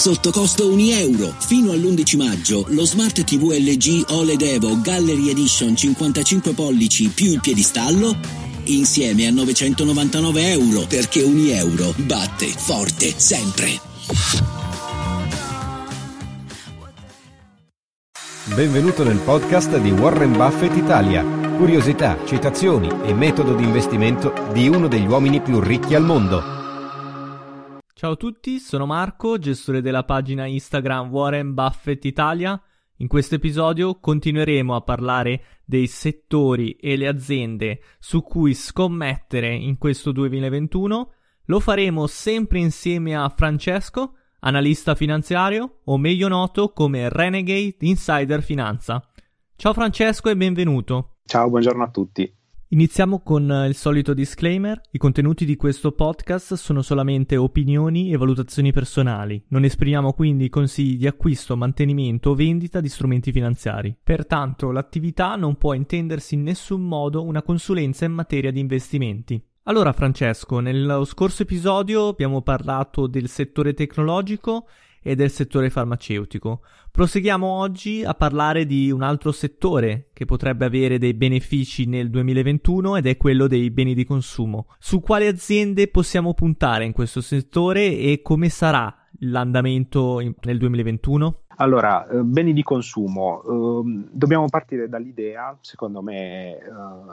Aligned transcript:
sotto 0.00 0.30
costo 0.30 0.72
1 0.72 0.80
euro. 0.92 1.34
Fino 1.40 1.72
all'11 1.72 2.16
maggio 2.16 2.64
lo 2.68 2.86
Smart 2.86 3.22
TV 3.22 3.50
LG 3.50 4.06
OLED 4.08 4.40
Evo 4.40 4.80
Gallery 4.80 5.28
Edition 5.28 5.76
55 5.76 6.54
pollici 6.54 7.08
più 7.08 7.32
il 7.32 7.40
piedistallo 7.40 8.16
insieme 8.64 9.26
a 9.26 9.30
999 9.30 10.52
euro 10.52 10.86
perché 10.88 11.20
1 11.20 11.50
euro 11.50 11.92
batte 11.98 12.46
forte 12.46 13.12
sempre. 13.14 13.78
Benvenuto 18.54 19.04
nel 19.04 19.18
podcast 19.18 19.76
di 19.76 19.90
Warren 19.90 20.32
Buffett 20.32 20.74
Italia. 20.78 21.22
Curiosità, 21.58 22.16
citazioni 22.24 22.90
e 23.04 23.12
metodo 23.12 23.52
di 23.52 23.64
investimento 23.64 24.32
di 24.54 24.66
uno 24.66 24.88
degli 24.88 25.06
uomini 25.06 25.42
più 25.42 25.60
ricchi 25.60 25.94
al 25.94 26.04
mondo. 26.04 26.59
Ciao 28.00 28.12
a 28.12 28.16
tutti, 28.16 28.58
sono 28.60 28.86
Marco, 28.86 29.36
gestore 29.36 29.82
della 29.82 30.04
pagina 30.04 30.46
Instagram 30.46 31.10
Warren 31.10 31.52
Buffett 31.52 32.02
Italia. 32.06 32.58
In 32.96 33.08
questo 33.08 33.34
episodio 33.34 34.00
continueremo 34.00 34.74
a 34.74 34.80
parlare 34.80 35.42
dei 35.66 35.86
settori 35.86 36.76
e 36.76 36.96
le 36.96 37.06
aziende 37.06 37.82
su 37.98 38.22
cui 38.22 38.54
scommettere 38.54 39.54
in 39.54 39.76
questo 39.76 40.12
2021. 40.12 41.12
Lo 41.44 41.60
faremo 41.60 42.06
sempre 42.06 42.58
insieme 42.60 43.14
a 43.14 43.28
Francesco 43.28 44.14
analista 44.38 44.94
finanziario 44.94 45.80
o 45.84 45.98
meglio 45.98 46.28
noto 46.28 46.72
come 46.72 47.10
Renegade 47.10 47.76
Insider 47.80 48.42
Finanza. 48.42 49.06
Ciao 49.56 49.74
Francesco 49.74 50.30
e 50.30 50.36
benvenuto. 50.38 51.16
Ciao, 51.26 51.50
buongiorno 51.50 51.84
a 51.84 51.90
tutti. 51.90 52.39
Iniziamo 52.72 53.20
con 53.24 53.64
il 53.66 53.74
solito 53.74 54.14
disclaimer. 54.14 54.80
I 54.92 54.98
contenuti 54.98 55.44
di 55.44 55.56
questo 55.56 55.90
podcast 55.90 56.54
sono 56.54 56.82
solamente 56.82 57.36
opinioni 57.36 58.12
e 58.12 58.16
valutazioni 58.16 58.70
personali. 58.70 59.42
Non 59.48 59.64
esprimiamo 59.64 60.12
quindi 60.12 60.48
consigli 60.48 60.96
di 60.96 61.08
acquisto, 61.08 61.56
mantenimento 61.56 62.30
o 62.30 62.34
vendita 62.34 62.80
di 62.80 62.88
strumenti 62.88 63.32
finanziari. 63.32 63.96
Pertanto, 64.00 64.70
l'attività 64.70 65.34
non 65.34 65.56
può 65.56 65.72
intendersi 65.74 66.36
in 66.36 66.44
nessun 66.44 66.82
modo 66.82 67.24
una 67.24 67.42
consulenza 67.42 68.04
in 68.04 68.12
materia 68.12 68.52
di 68.52 68.60
investimenti. 68.60 69.42
Allora 69.64 69.92
Francesco, 69.92 70.60
nello 70.60 71.04
scorso 71.04 71.42
episodio 71.42 72.06
abbiamo 72.06 72.40
parlato 72.40 73.08
del 73.08 73.28
settore 73.28 73.74
tecnologico 73.74 74.68
e 75.02 75.14
del 75.14 75.30
settore 75.30 75.70
farmaceutico. 75.70 76.62
Proseguiamo 76.90 77.46
oggi 77.46 78.04
a 78.04 78.14
parlare 78.14 78.66
di 78.66 78.90
un 78.90 79.02
altro 79.02 79.32
settore 79.32 80.08
che 80.12 80.24
potrebbe 80.24 80.64
avere 80.64 80.98
dei 80.98 81.14
benefici 81.14 81.86
nel 81.86 82.10
2021 82.10 82.96
ed 82.96 83.06
è 83.06 83.16
quello 83.16 83.46
dei 83.46 83.70
beni 83.70 83.94
di 83.94 84.04
consumo. 84.04 84.66
Su 84.78 85.00
quali 85.00 85.26
aziende 85.26 85.88
possiamo 85.88 86.34
puntare 86.34 86.84
in 86.84 86.92
questo 86.92 87.20
settore 87.20 87.96
e 87.96 88.20
come 88.22 88.48
sarà 88.48 88.94
l'andamento 89.20 90.20
nel 90.42 90.58
2021? 90.58 91.42
Allora, 91.60 92.08
eh, 92.08 92.22
beni 92.22 92.54
di 92.54 92.62
consumo, 92.62 93.42
eh, 93.42 94.08
dobbiamo 94.12 94.46
partire 94.46 94.88
dall'idea, 94.88 95.56
secondo 95.60 96.00
me 96.00 96.56
eh, 96.56 96.60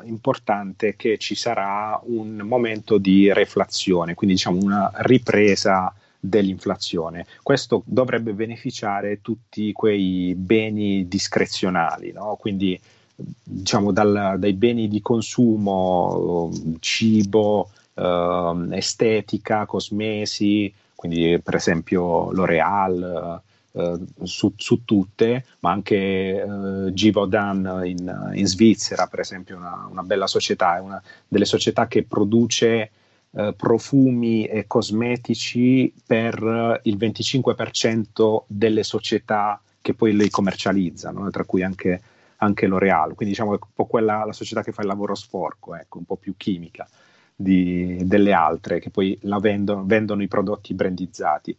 importante, 0.05 0.95
che 0.95 1.17
ci 1.17 1.35
sarà 1.35 1.99
un 2.05 2.41
momento 2.45 2.97
di 2.97 3.31
reflazione, 3.33 4.13
quindi 4.13 4.35
diciamo 4.35 4.57
una 4.61 4.89
ripresa 4.99 5.93
dell'inflazione. 6.19 7.25
Questo 7.43 7.83
dovrebbe 7.85 8.33
beneficiare 8.33 9.21
tutti 9.21 9.71
quei 9.71 10.33
beni 10.35 11.07
discrezionali, 11.07 12.11
no? 12.11 12.35
quindi 12.39 12.79
diciamo 13.15 13.91
dal, 13.91 14.35
dai 14.37 14.53
beni 14.53 14.87
di 14.87 15.01
consumo, 15.01 16.51
cibo, 16.79 17.69
ehm, 17.95 18.73
estetica, 18.73 19.65
cosmesi, 19.65 20.71
quindi 20.95 21.39
per 21.41 21.55
esempio 21.55 22.31
L'Oreal 22.31 23.41
eh, 23.71 23.99
su, 24.23 24.53
su, 24.55 24.83
tutte, 24.85 25.45
ma 25.59 25.71
anche 25.71 25.95
eh, 25.95 26.93
Givaudan 26.93 27.81
in, 27.85 28.31
in, 28.33 28.47
Svizzera, 28.47 29.07
per 29.07 29.19
esempio, 29.19 29.57
una, 29.57 29.87
una 29.89 30.03
bella 30.03 30.27
società, 30.27 30.77
è 30.77 30.79
una 30.79 31.01
delle 31.27 31.45
società 31.45 31.87
che 31.87 32.03
produce 32.03 32.89
eh, 33.31 33.53
profumi 33.55 34.45
e 34.45 34.67
cosmetici 34.67 35.93
per 36.05 36.79
il 36.83 36.97
25% 36.97 38.43
delle 38.47 38.83
società 38.83 39.61
che 39.81 39.93
poi 39.93 40.15
li 40.15 40.29
commercializzano, 40.29 41.29
tra 41.29 41.45
cui 41.45 41.63
anche, 41.63 42.01
anche 42.37 42.67
L'Oreal. 42.67 43.13
Quindi 43.13 43.33
diciamo 43.33 43.55
è 43.55 43.59
un 43.61 43.69
po' 43.73 43.85
quella 43.85 44.25
la 44.25 44.33
società 44.33 44.61
che 44.61 44.71
fa 44.71 44.81
il 44.81 44.87
lavoro 44.87 45.15
sporco, 45.15 45.75
ecco, 45.75 45.97
un 45.97 46.05
po' 46.05 46.17
più 46.17 46.35
chimica 46.35 46.87
di, 47.33 47.99
delle 48.03 48.33
altre 48.33 48.79
che 48.79 48.89
poi 48.89 49.17
vendono, 49.21 49.85
vendono 49.85 50.23
i 50.23 50.27
prodotti 50.27 50.73
brandizzati. 50.73 51.55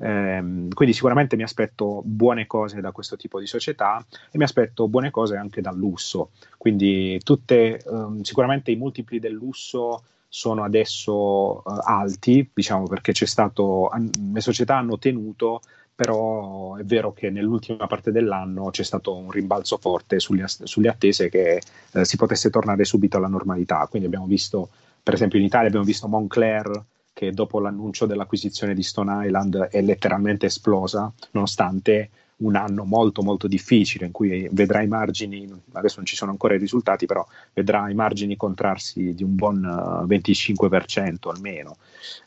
Eh, 0.00 0.68
quindi 0.72 0.94
sicuramente 0.94 1.36
mi 1.36 1.42
aspetto 1.42 2.02
buone 2.04 2.46
cose 2.46 2.80
da 2.80 2.92
questo 2.92 3.16
tipo 3.16 3.40
di 3.40 3.46
società 3.46 4.04
e 4.30 4.38
mi 4.38 4.44
aspetto 4.44 4.88
buone 4.88 5.10
cose 5.10 5.36
anche 5.36 5.60
dal 5.60 5.76
lusso. 5.76 6.30
Quindi 6.56 7.20
tutte, 7.22 7.78
ehm, 7.78 8.22
sicuramente 8.22 8.70
i 8.70 8.76
multipli 8.76 9.18
del 9.18 9.34
lusso 9.34 10.02
sono 10.28 10.62
adesso 10.62 11.60
eh, 11.60 11.80
alti, 11.84 12.48
diciamo 12.52 12.86
perché 12.86 13.12
c'è 13.12 13.26
stato, 13.26 13.90
le 14.32 14.40
società 14.40 14.76
hanno 14.76 14.98
tenuto, 14.98 15.60
però 15.94 16.76
è 16.76 16.84
vero 16.84 17.12
che 17.12 17.28
nell'ultima 17.30 17.88
parte 17.88 18.12
dell'anno 18.12 18.70
c'è 18.70 18.84
stato 18.84 19.16
un 19.16 19.30
rimbalzo 19.30 19.78
forte 19.78 20.20
sulle, 20.20 20.44
sulle 20.46 20.88
attese 20.88 21.28
che 21.28 21.60
eh, 21.92 22.04
si 22.04 22.16
potesse 22.16 22.50
tornare 22.50 22.84
subito 22.84 23.16
alla 23.16 23.26
normalità. 23.26 23.84
Quindi 23.88 24.06
abbiamo 24.06 24.26
visto, 24.26 24.68
per 25.02 25.14
esempio 25.14 25.40
in 25.40 25.46
Italia 25.46 25.66
abbiamo 25.66 25.84
visto 25.84 26.06
Moncler 26.06 26.84
che 27.12 27.32
dopo 27.32 27.58
l'annuncio 27.58 28.06
dell'acquisizione 28.06 28.74
di 28.74 28.82
Stone 28.84 29.26
Island 29.26 29.56
è 29.70 29.80
letteralmente 29.82 30.46
esplosa, 30.46 31.12
nonostante 31.32 32.10
un 32.38 32.54
anno 32.56 32.84
molto 32.84 33.22
molto 33.22 33.48
difficile 33.48 34.06
in 34.06 34.12
cui 34.12 34.48
vedrà 34.52 34.82
i 34.82 34.86
margini, 34.86 35.48
adesso 35.72 35.96
non 35.96 36.06
ci 36.06 36.16
sono 36.16 36.30
ancora 36.30 36.54
i 36.54 36.58
risultati, 36.58 37.06
però 37.06 37.26
vedrà 37.52 37.88
i 37.90 37.94
margini 37.94 38.36
contrarsi 38.36 39.14
di 39.14 39.22
un 39.22 39.34
buon 39.34 39.60
25% 40.06 41.30
almeno. 41.34 41.76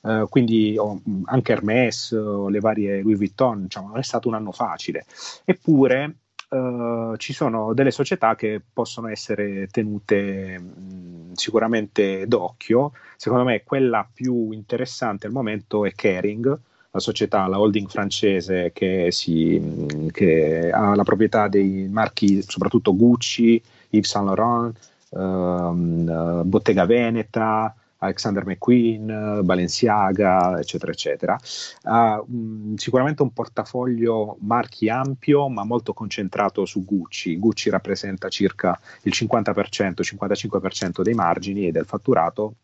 Uh, 0.01 0.27
quindi 0.27 0.75
oh, 0.77 1.01
anche 1.25 1.51
Hermès, 1.53 2.11
oh, 2.11 2.49
le 2.49 2.59
varie 2.59 3.01
Louis 3.01 3.17
Vuitton, 3.17 3.63
diciamo, 3.63 3.88
non 3.88 3.99
è 3.99 4.03
stato 4.03 4.27
un 4.27 4.35
anno 4.35 4.51
facile. 4.51 5.05
Eppure 5.45 6.16
Uh, 6.51 7.16
ci 7.16 7.31
sono 7.31 7.73
delle 7.73 7.91
società 7.91 8.35
che 8.35 8.61
possono 8.73 9.07
essere 9.07 9.67
tenute 9.67 10.59
mh, 10.59 11.31
sicuramente 11.31 12.28
d'occhio. 12.28 12.91
Secondo 13.16 13.45
me 13.45 13.63
quella 13.63 14.05
più 14.13 14.51
interessante 14.51 15.28
al 15.28 15.31
momento 15.31 15.85
è 15.85 15.93
Kering, 15.93 16.59
la 16.91 17.00
società, 17.00 17.47
la 17.47 17.59
holding 17.59 17.88
francese 17.88 18.72
che, 18.74 19.12
si, 19.12 20.09
che 20.12 20.69
ha 20.72 20.94
la 20.94 21.03
proprietà 21.03 21.47
dei 21.47 21.88
marchi 21.90 22.41
soprattutto 22.46 22.96
Gucci, 22.96 23.62
Yves 23.90 24.09
Saint 24.09 24.28
Laurent, 24.28 24.78
uh, 25.09 26.44
Bottega 26.44 26.85
Veneta, 26.85 27.74
Alexander 28.03 28.46
McQueen, 28.46 29.41
Balenciaga, 29.44 30.59
eccetera, 30.59 30.91
eccetera. 30.91 31.40
Ha 31.84 32.22
um, 32.28 32.75
sicuramente 32.75 33.22
un 33.22 33.31
portafoglio 33.31 34.38
marchi 34.41 34.90
ampio, 34.90 35.47
ma 35.50 35.63
molto 35.63 35.94
concentrato 35.94 36.66
su 36.66 36.84
Gucci. 36.84 37.38
Gucci 37.38 37.69
rappresenta 37.69 38.28
circa 38.28 38.78
il 39.03 39.13
50%, 39.16 40.02
55% 40.02 41.02
dei 41.03 41.13
margini 41.13 41.68
e 41.68 41.72
del 41.72 41.85
fatturato, 41.85 42.56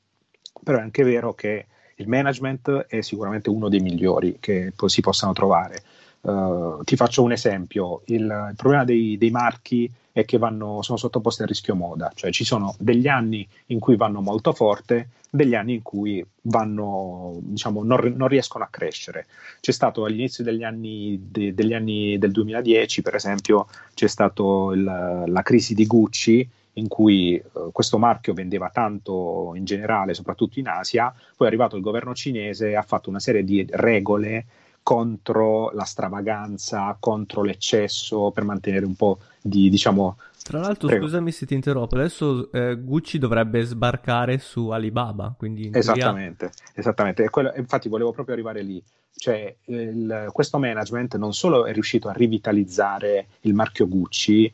però 0.64 0.80
è 0.80 0.82
anche 0.82 1.04
vero 1.04 1.36
che 1.36 1.68
il 1.98 2.08
management 2.08 2.86
è 2.88 3.02
sicuramente 3.02 3.50
uno 3.50 3.70
dei 3.70 3.80
migliori 3.80 4.38
che 4.40 4.74
si 4.86 5.02
possano 5.02 5.34
trovare. 5.34 5.84
Uh, 6.22 6.82
ti 6.84 6.96
faccio 6.96 7.24
un 7.24 7.32
esempio: 7.32 8.02
il, 8.06 8.22
il 8.22 8.54
problema 8.56 8.84
dei, 8.84 9.18
dei, 9.18 9.32
marchi 9.32 9.90
è 10.12 10.26
che 10.26 10.38
vanno, 10.38 10.82
sono 10.82 10.98
sottoposti 10.98 11.44
a 11.44 11.46
rischio 11.46 11.76
moda, 11.76 12.12
cioè 12.14 12.32
ci 12.32 12.44
sono 12.44 12.76
degli 12.80 13.08
anni 13.08 13.48
in 13.68 13.80
cui 13.80 13.96
vanno 13.96 14.22
molto 14.22 14.52
forte, 14.52 15.10
degli 15.30 15.56
anni 15.56 15.76
in 15.76 15.82
cui 15.82 16.26
vanno, 16.42 17.38
diciamo, 17.40 17.84
non, 17.84 18.14
non 18.16 18.28
riescono 18.28 18.64
a 18.64 18.70
crescere. 18.70 19.28
C'è 19.60 19.72
stato 19.72 20.06
all'inizio 20.06 20.44
degli 20.44 20.64
anni, 20.64 21.20
de, 21.30 21.54
degli 21.54 21.74
anni 21.74 22.18
del 22.18 22.32
2010, 22.32 23.02
per 23.02 23.16
esempio, 23.16 23.68
c'è 23.94 24.08
stata 24.08 24.44
la 24.44 25.42
crisi 25.44 25.74
di 25.74 25.86
Gucci 25.86 26.50
in 26.78 26.88
cui 26.88 27.36
eh, 27.36 27.44
questo 27.72 27.98
marchio 27.98 28.34
vendeva 28.34 28.70
tanto 28.70 29.54
in 29.56 29.66
generale, 29.66 30.14
soprattutto 30.14 30.60
in 30.60 30.68
Asia, 30.68 31.14
poi 31.36 31.48
è 31.48 31.50
arrivato 31.50 31.76
il 31.76 31.82
governo 31.82 32.14
cinese 32.14 32.70
e 32.70 32.76
ha 32.76 32.82
fatto 32.82 33.10
una 33.10 33.20
serie 33.20 33.44
di 33.44 33.66
regole 33.70 34.46
contro 34.88 35.70
la 35.72 35.84
stravaganza, 35.84 36.96
contro 36.98 37.44
l'eccesso, 37.44 38.32
per 38.32 38.46
mantenere 38.46 38.86
un 38.86 38.96
po' 38.96 39.20
di, 39.42 39.70
diciamo... 39.70 40.18
Tra 40.42 40.62
l'altro, 40.62 40.88
Prego. 40.88 41.04
scusami 41.04 41.30
se 41.32 41.46
ti 41.46 41.54
interrompo, 41.56 41.96
adesso 41.96 42.50
eh, 42.54 42.78
Gucci 42.80 43.18
dovrebbe 43.18 43.64
sbarcare 43.64 44.38
su 44.38 44.70
Alibaba, 44.70 45.34
quindi... 45.38 45.70
Esattamente, 45.74 46.52
teoria... 46.52 46.72
esattamente. 46.74 47.30
Quello, 47.30 47.52
infatti 47.58 47.90
volevo 47.90 48.14
proprio 48.14 48.34
arrivare 48.34 48.62
lì. 48.62 48.82
Cioè, 49.14 49.54
il, 49.66 50.30
questo 50.32 50.58
management 50.58 51.18
non 51.18 51.34
solo 51.34 51.66
è 51.66 51.74
riuscito 51.74 52.08
a 52.08 52.14
rivitalizzare 52.14 53.28
il 53.42 53.54
marchio 53.54 53.90
Gucci, 53.90 54.50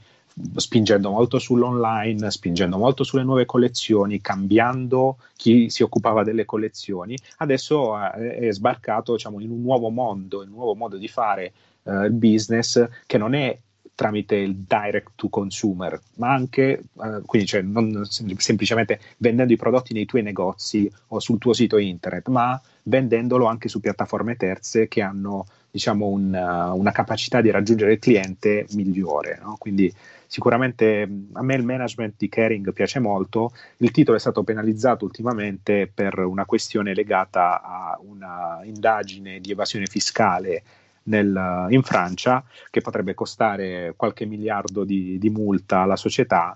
spingendo 0.56 1.10
molto 1.10 1.40
sull'online, 1.40 2.32
spingendo 2.32 2.78
molto 2.78 3.04
sulle 3.04 3.24
nuove 3.24 3.46
collezioni, 3.46 4.22
cambiando 4.22 5.18
chi 5.36 5.70
si 5.70 5.84
occupava 5.84 6.24
delle 6.24 6.46
collezioni, 6.46 7.18
adesso 7.38 7.96
eh, 7.98 8.38
è 8.38 8.52
sbarcato 8.52 9.14
diciamo, 9.14 9.40
in 9.40 9.52
un 9.52 9.62
nuovo 9.62 9.90
mondo, 9.90 10.42
un 10.42 10.50
nuovo 10.50 10.76
modo 10.76 10.98
di 10.98 11.08
fare 11.08 11.54
eh, 11.84 12.06
il 12.06 12.14
business 12.14 12.88
che 13.06 13.18
non 13.18 13.34
è 13.34 13.58
tramite 13.96 14.36
il 14.36 14.56
direct 14.56 15.12
to 15.16 15.30
consumer, 15.30 16.00
ma 16.16 16.34
anche 16.34 16.64
eh, 16.72 17.22
quindi 17.26 17.48
cioè 17.48 17.62
non 17.62 18.06
semplicemente 18.06 19.00
vendendo 19.18 19.54
i 19.54 19.58
prodotti 19.58 19.94
nei 19.94 20.06
tuoi 20.06 20.24
negozi 20.24 20.92
o 21.10 21.20
sul 21.20 21.38
tuo 21.38 21.54
sito 21.54 21.78
internet, 21.78 22.28
ma 22.30 22.60
vendendolo 22.84 23.46
anche 23.46 23.70
su 23.70 23.80
piattaforme 23.80 24.36
terze 24.36 24.88
che 24.88 25.02
hanno 25.02 25.46
diciamo 25.74 26.06
una, 26.06 26.72
una 26.74 26.92
capacità 26.92 27.42
di 27.42 27.50
raggiungere 27.50 27.94
il 27.94 28.00
cliente 28.00 28.68
migliore. 28.74 29.40
No? 29.42 29.56
Quindi 29.58 29.92
sicuramente 30.28 31.10
a 31.32 31.42
me 31.42 31.56
il 31.56 31.64
management 31.64 32.14
di 32.16 32.30
Caring 32.30 32.72
piace 32.74 33.00
molto. 33.00 33.52
Il 33.78 33.90
titolo 33.90 34.16
è 34.16 34.20
stato 34.20 34.44
penalizzato 34.44 35.04
ultimamente 35.04 35.90
per 35.92 36.20
una 36.20 36.46
questione 36.46 36.94
legata 36.94 37.64
a 37.64 38.00
una 38.04 38.60
indagine 38.66 39.40
di 39.40 39.50
evasione 39.50 39.88
fiscale 39.88 40.62
nel, 41.06 41.66
in 41.70 41.82
Francia 41.82 42.44
che 42.70 42.82
potrebbe 42.82 43.16
costare 43.16 43.96
qualche 43.96 44.26
miliardo 44.26 44.84
di, 44.84 45.18
di 45.18 45.30
multa 45.32 45.80
alla 45.80 45.96
società 45.96 46.56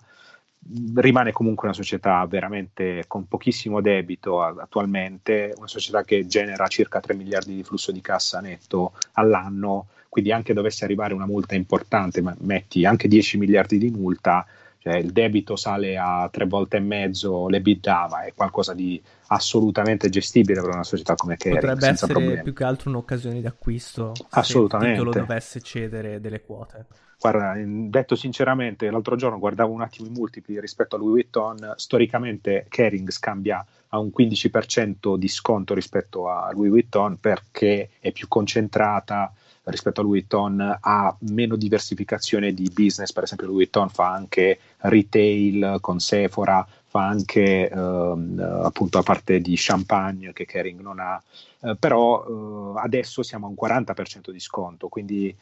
rimane 0.95 1.31
comunque 1.31 1.68
una 1.68 1.75
società 1.75 2.25
veramente 2.25 3.06
con 3.07 3.27
pochissimo 3.27 3.80
debito 3.81 4.42
attualmente, 4.42 5.54
una 5.57 5.68
società 5.68 6.04
che 6.04 6.27
genera 6.27 6.68
circa 6.68 7.00
3 7.00 7.13
miliardi 7.13 7.56
di 7.56 7.63
flusso 7.63 7.92
di 7.92 8.01
cassa 8.01 8.42
netto 8.42 8.94
all'anno, 9.13 9.88
quindi 10.09 10.31
anche 10.31 10.54
dovesse 10.54 10.83
arrivare 10.83 11.13
una 11.13 11.25
multa 11.25 11.56
importante, 11.56 12.21
ma 12.21 12.36
metti 12.39 12.86
anche 12.86 13.07
10 13.07 13.38
miliardi 13.38 13.77
di 13.77 13.89
multa, 13.89 14.45
cioè 14.88 14.95
il 14.98 15.12
debito 15.12 15.57
sale 15.57 15.98
a 15.98 16.30
tre 16.31 16.45
volte 16.45 16.78
e 16.78 16.80
mezzo 16.80 17.50
l'EBITDA, 17.50 18.07
ma 18.10 18.24
è 18.24 18.34
qualcosa 18.34 18.74
di 18.74 19.01
assolutamente 19.28 20.07
gestibile 20.07 20.62
per 20.62 20.69
una 20.69 20.84
società 20.84 21.16
come 21.16 21.36
Kering. 21.36 21.60
Potrebbe 21.60 21.88
essere 21.88 22.13
problemi. 22.13 22.42
più 22.42 22.54
che 22.54 22.63
altro 22.63 22.89
un'occasione 22.89 23.42
di 23.42 23.48
acquisto 23.48 24.13
assolutamente. 24.30 24.95
se 24.95 25.01
il 25.01 25.07
titolo 25.07 25.25
dovesse 25.25 25.62
cedere 25.62 26.22
delle 26.22 26.42
quote. 26.42 26.86
Guarda, 27.19 27.56
detto 27.57 28.16
sinceramente, 28.16 28.89
l'altro 28.89 29.16
giorno 29.16 29.39
guardavo 29.39 29.74
un 29.74 29.81
attimo 29.81 30.07
i 30.07 30.12
multipli 30.12 30.60
rispetto 30.60 30.95
a 30.95 31.00
Louis 31.00 31.13
Vuitton, 31.13 31.74
storicamente 31.75 32.68
Kering 32.69 33.10
scambia 33.10 33.66
a 33.89 34.00
un 34.00 34.12
15% 34.16 35.16
di 35.16 35.28
sconto 35.28 35.74
rispetto 35.74 36.30
a 36.30 36.51
Louis 36.54 36.69
Vuitton 36.69 37.18
perché 37.19 37.89
è 38.00 38.12
più 38.12 38.28
concentrata 38.28 39.34
rispetto 39.69 40.01
a 40.01 40.04
Louis 40.04 40.22
Vuitton, 40.22 40.78
ha 40.80 41.16
meno 41.22 41.56
diversificazione 41.56 42.54
di 42.54 42.69
business, 42.74 43.12
per 43.12 43.24
esempio 43.24 43.48
Louis 43.48 43.69
Vuitton 43.69 43.89
fa 43.89 44.12
anche 44.12 44.60
retail 44.79 45.77
con 45.81 46.00
Sephora, 46.00 46.65
fa 46.85 47.06
anche 47.06 47.69
ehm, 47.69 48.62
appunto 48.63 48.97
a 48.97 49.03
parte 49.03 49.39
di 49.39 49.53
champagne 49.57 50.33
che 50.33 50.45
Kering 50.45 50.79
non 50.79 51.00
ha, 51.00 51.21
eh, 51.62 51.75
però 51.77 52.75
eh, 52.75 52.79
adesso 52.79 53.24
siamo 53.24 53.45
a 53.45 53.50
un 53.50 53.56
40% 53.59 54.31
di 54.31 54.39
sconto, 54.39 54.88
quindi 54.88 55.35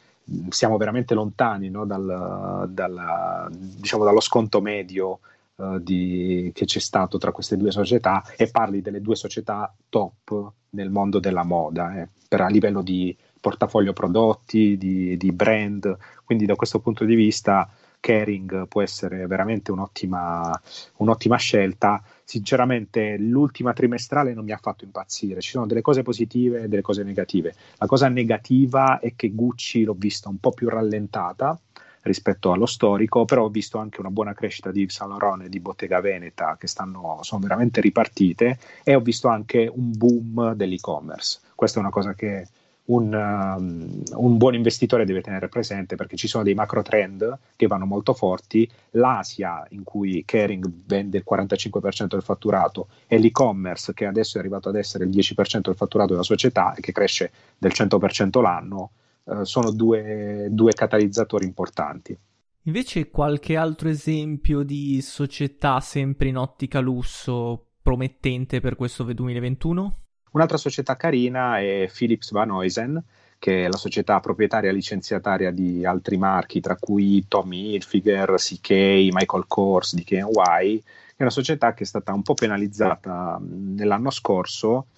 siamo 0.48 0.76
veramente 0.76 1.14
lontani 1.14 1.70
no, 1.70 1.84
dal, 1.86 2.68
dal, 2.68 3.48
diciamo, 3.50 4.04
dallo 4.04 4.20
sconto 4.20 4.60
medio 4.60 5.20
uh, 5.56 5.78
di, 5.78 6.50
che 6.52 6.64
c'è 6.64 6.80
stato 6.80 7.18
tra 7.18 7.32
queste 7.32 7.56
due 7.56 7.70
società 7.70 8.24
e 8.36 8.48
parli 8.50 8.82
delle 8.82 9.00
due 9.00 9.14
società 9.14 9.72
top 9.88 10.50
nel 10.70 10.90
mondo 10.90 11.20
della 11.20 11.44
moda, 11.44 12.00
eh, 12.00 12.08
per, 12.28 12.40
a 12.40 12.48
livello 12.48 12.82
di 12.82 13.16
portafoglio 13.40 13.92
prodotti, 13.92 14.76
di, 14.76 15.16
di 15.16 15.30
brand, 15.30 15.96
quindi 16.24 16.44
da 16.44 16.56
questo 16.56 16.80
punto 16.80 17.04
di 17.04 17.14
vista 17.14 17.70
Caring 18.06 18.68
può 18.68 18.82
essere 18.82 19.26
veramente 19.26 19.72
un'ottima, 19.72 20.52
un'ottima 20.98 21.36
scelta 21.38 22.00
sinceramente 22.22 23.16
l'ultima 23.18 23.72
trimestrale 23.72 24.32
non 24.32 24.44
mi 24.44 24.52
ha 24.52 24.58
fatto 24.58 24.84
impazzire. 24.84 25.40
Ci 25.40 25.50
sono 25.50 25.66
delle 25.66 25.80
cose 25.80 26.02
positive 26.02 26.62
e 26.62 26.68
delle 26.68 26.82
cose 26.82 27.02
negative. 27.02 27.56
La 27.78 27.86
cosa 27.86 28.06
negativa 28.06 29.00
è 29.00 29.14
che 29.16 29.30
Gucci 29.30 29.82
l'ho 29.82 29.96
vista 29.98 30.28
un 30.28 30.38
po' 30.38 30.52
più 30.52 30.68
rallentata 30.68 31.58
rispetto 32.02 32.52
allo 32.52 32.66
storico, 32.66 33.24
però 33.24 33.42
ho 33.42 33.48
visto 33.48 33.78
anche 33.78 33.98
una 33.98 34.10
buona 34.10 34.34
crescita 34.34 34.70
di 34.70 34.82
Yves 34.82 34.94
Saint 34.94 35.10
Laurent 35.10 35.42
e 35.42 35.48
di 35.48 35.58
Bottega 35.58 36.00
Veneta 36.00 36.56
che 36.56 36.68
stanno, 36.68 37.18
sono 37.22 37.40
veramente 37.40 37.80
ripartite 37.80 38.58
e 38.84 38.94
ho 38.94 39.00
visto 39.00 39.26
anche 39.26 39.68
un 39.72 39.90
boom 39.96 40.52
dell'e-commerce. 40.52 41.40
Questa 41.56 41.78
è 41.78 41.82
una 41.82 41.90
cosa 41.90 42.14
che 42.14 42.46
un, 42.86 43.12
um, 43.12 44.02
un, 44.12 44.36
buon 44.36 44.54
investitore 44.54 45.04
deve 45.04 45.20
tenere 45.20 45.48
presente 45.48 45.96
perché 45.96 46.16
ci 46.16 46.28
sono 46.28 46.44
dei 46.44 46.54
macro 46.54 46.82
trend 46.82 47.38
che 47.56 47.66
vanno 47.66 47.86
molto 47.86 48.14
forti. 48.14 48.68
L'Asia, 48.92 49.64
in 49.70 49.82
cui 49.82 50.22
Kering 50.24 50.70
vende 50.84 51.18
il 51.18 51.24
45% 51.28 52.06
del 52.08 52.22
fatturato, 52.22 52.88
e 53.06 53.18
l'e-commerce, 53.18 53.94
che 53.94 54.06
adesso 54.06 54.36
è 54.36 54.40
arrivato 54.40 54.68
ad 54.68 54.76
essere 54.76 55.04
il 55.04 55.10
10% 55.10 55.60
del 55.62 55.74
fatturato 55.74 56.12
della 56.12 56.22
società 56.22 56.74
e 56.74 56.80
che 56.80 56.92
cresce 56.92 57.30
del 57.58 57.72
100% 57.74 58.40
l'anno, 58.40 58.90
eh, 59.24 59.44
sono 59.44 59.70
due, 59.70 60.48
due 60.50 60.72
catalizzatori 60.72 61.44
importanti. 61.44 62.16
Invece 62.62 63.10
qualche 63.10 63.56
altro 63.56 63.88
esempio 63.88 64.62
di 64.62 65.00
società 65.00 65.78
sempre 65.80 66.28
in 66.28 66.36
ottica 66.36 66.80
lusso 66.80 67.66
promettente 67.80 68.60
per 68.60 68.74
questo 68.74 69.04
2021? 69.04 70.05
Un'altra 70.36 70.58
società 70.58 70.96
carina 70.96 71.60
è 71.60 71.90
Philips 71.90 72.30
Van 72.30 72.50
Oysen, 72.50 73.02
che 73.38 73.64
è 73.64 73.68
la 73.68 73.78
società 73.78 74.20
proprietaria 74.20 74.70
licenziataria 74.70 75.50
di 75.50 75.86
altri 75.86 76.18
marchi, 76.18 76.60
tra 76.60 76.76
cui 76.76 77.24
Tommy 77.26 77.72
Hilfiger, 77.72 78.34
CK, 78.34 78.70
Michael 79.12 79.46
Kors, 79.46 79.94
DKNY, 79.94 80.82
è 81.16 81.22
una 81.22 81.30
società 81.30 81.72
che 81.72 81.84
è 81.84 81.86
stata 81.86 82.12
un 82.12 82.22
po' 82.22 82.34
penalizzata 82.34 83.40
nell'anno 83.40 84.10
scorso, 84.10 84.88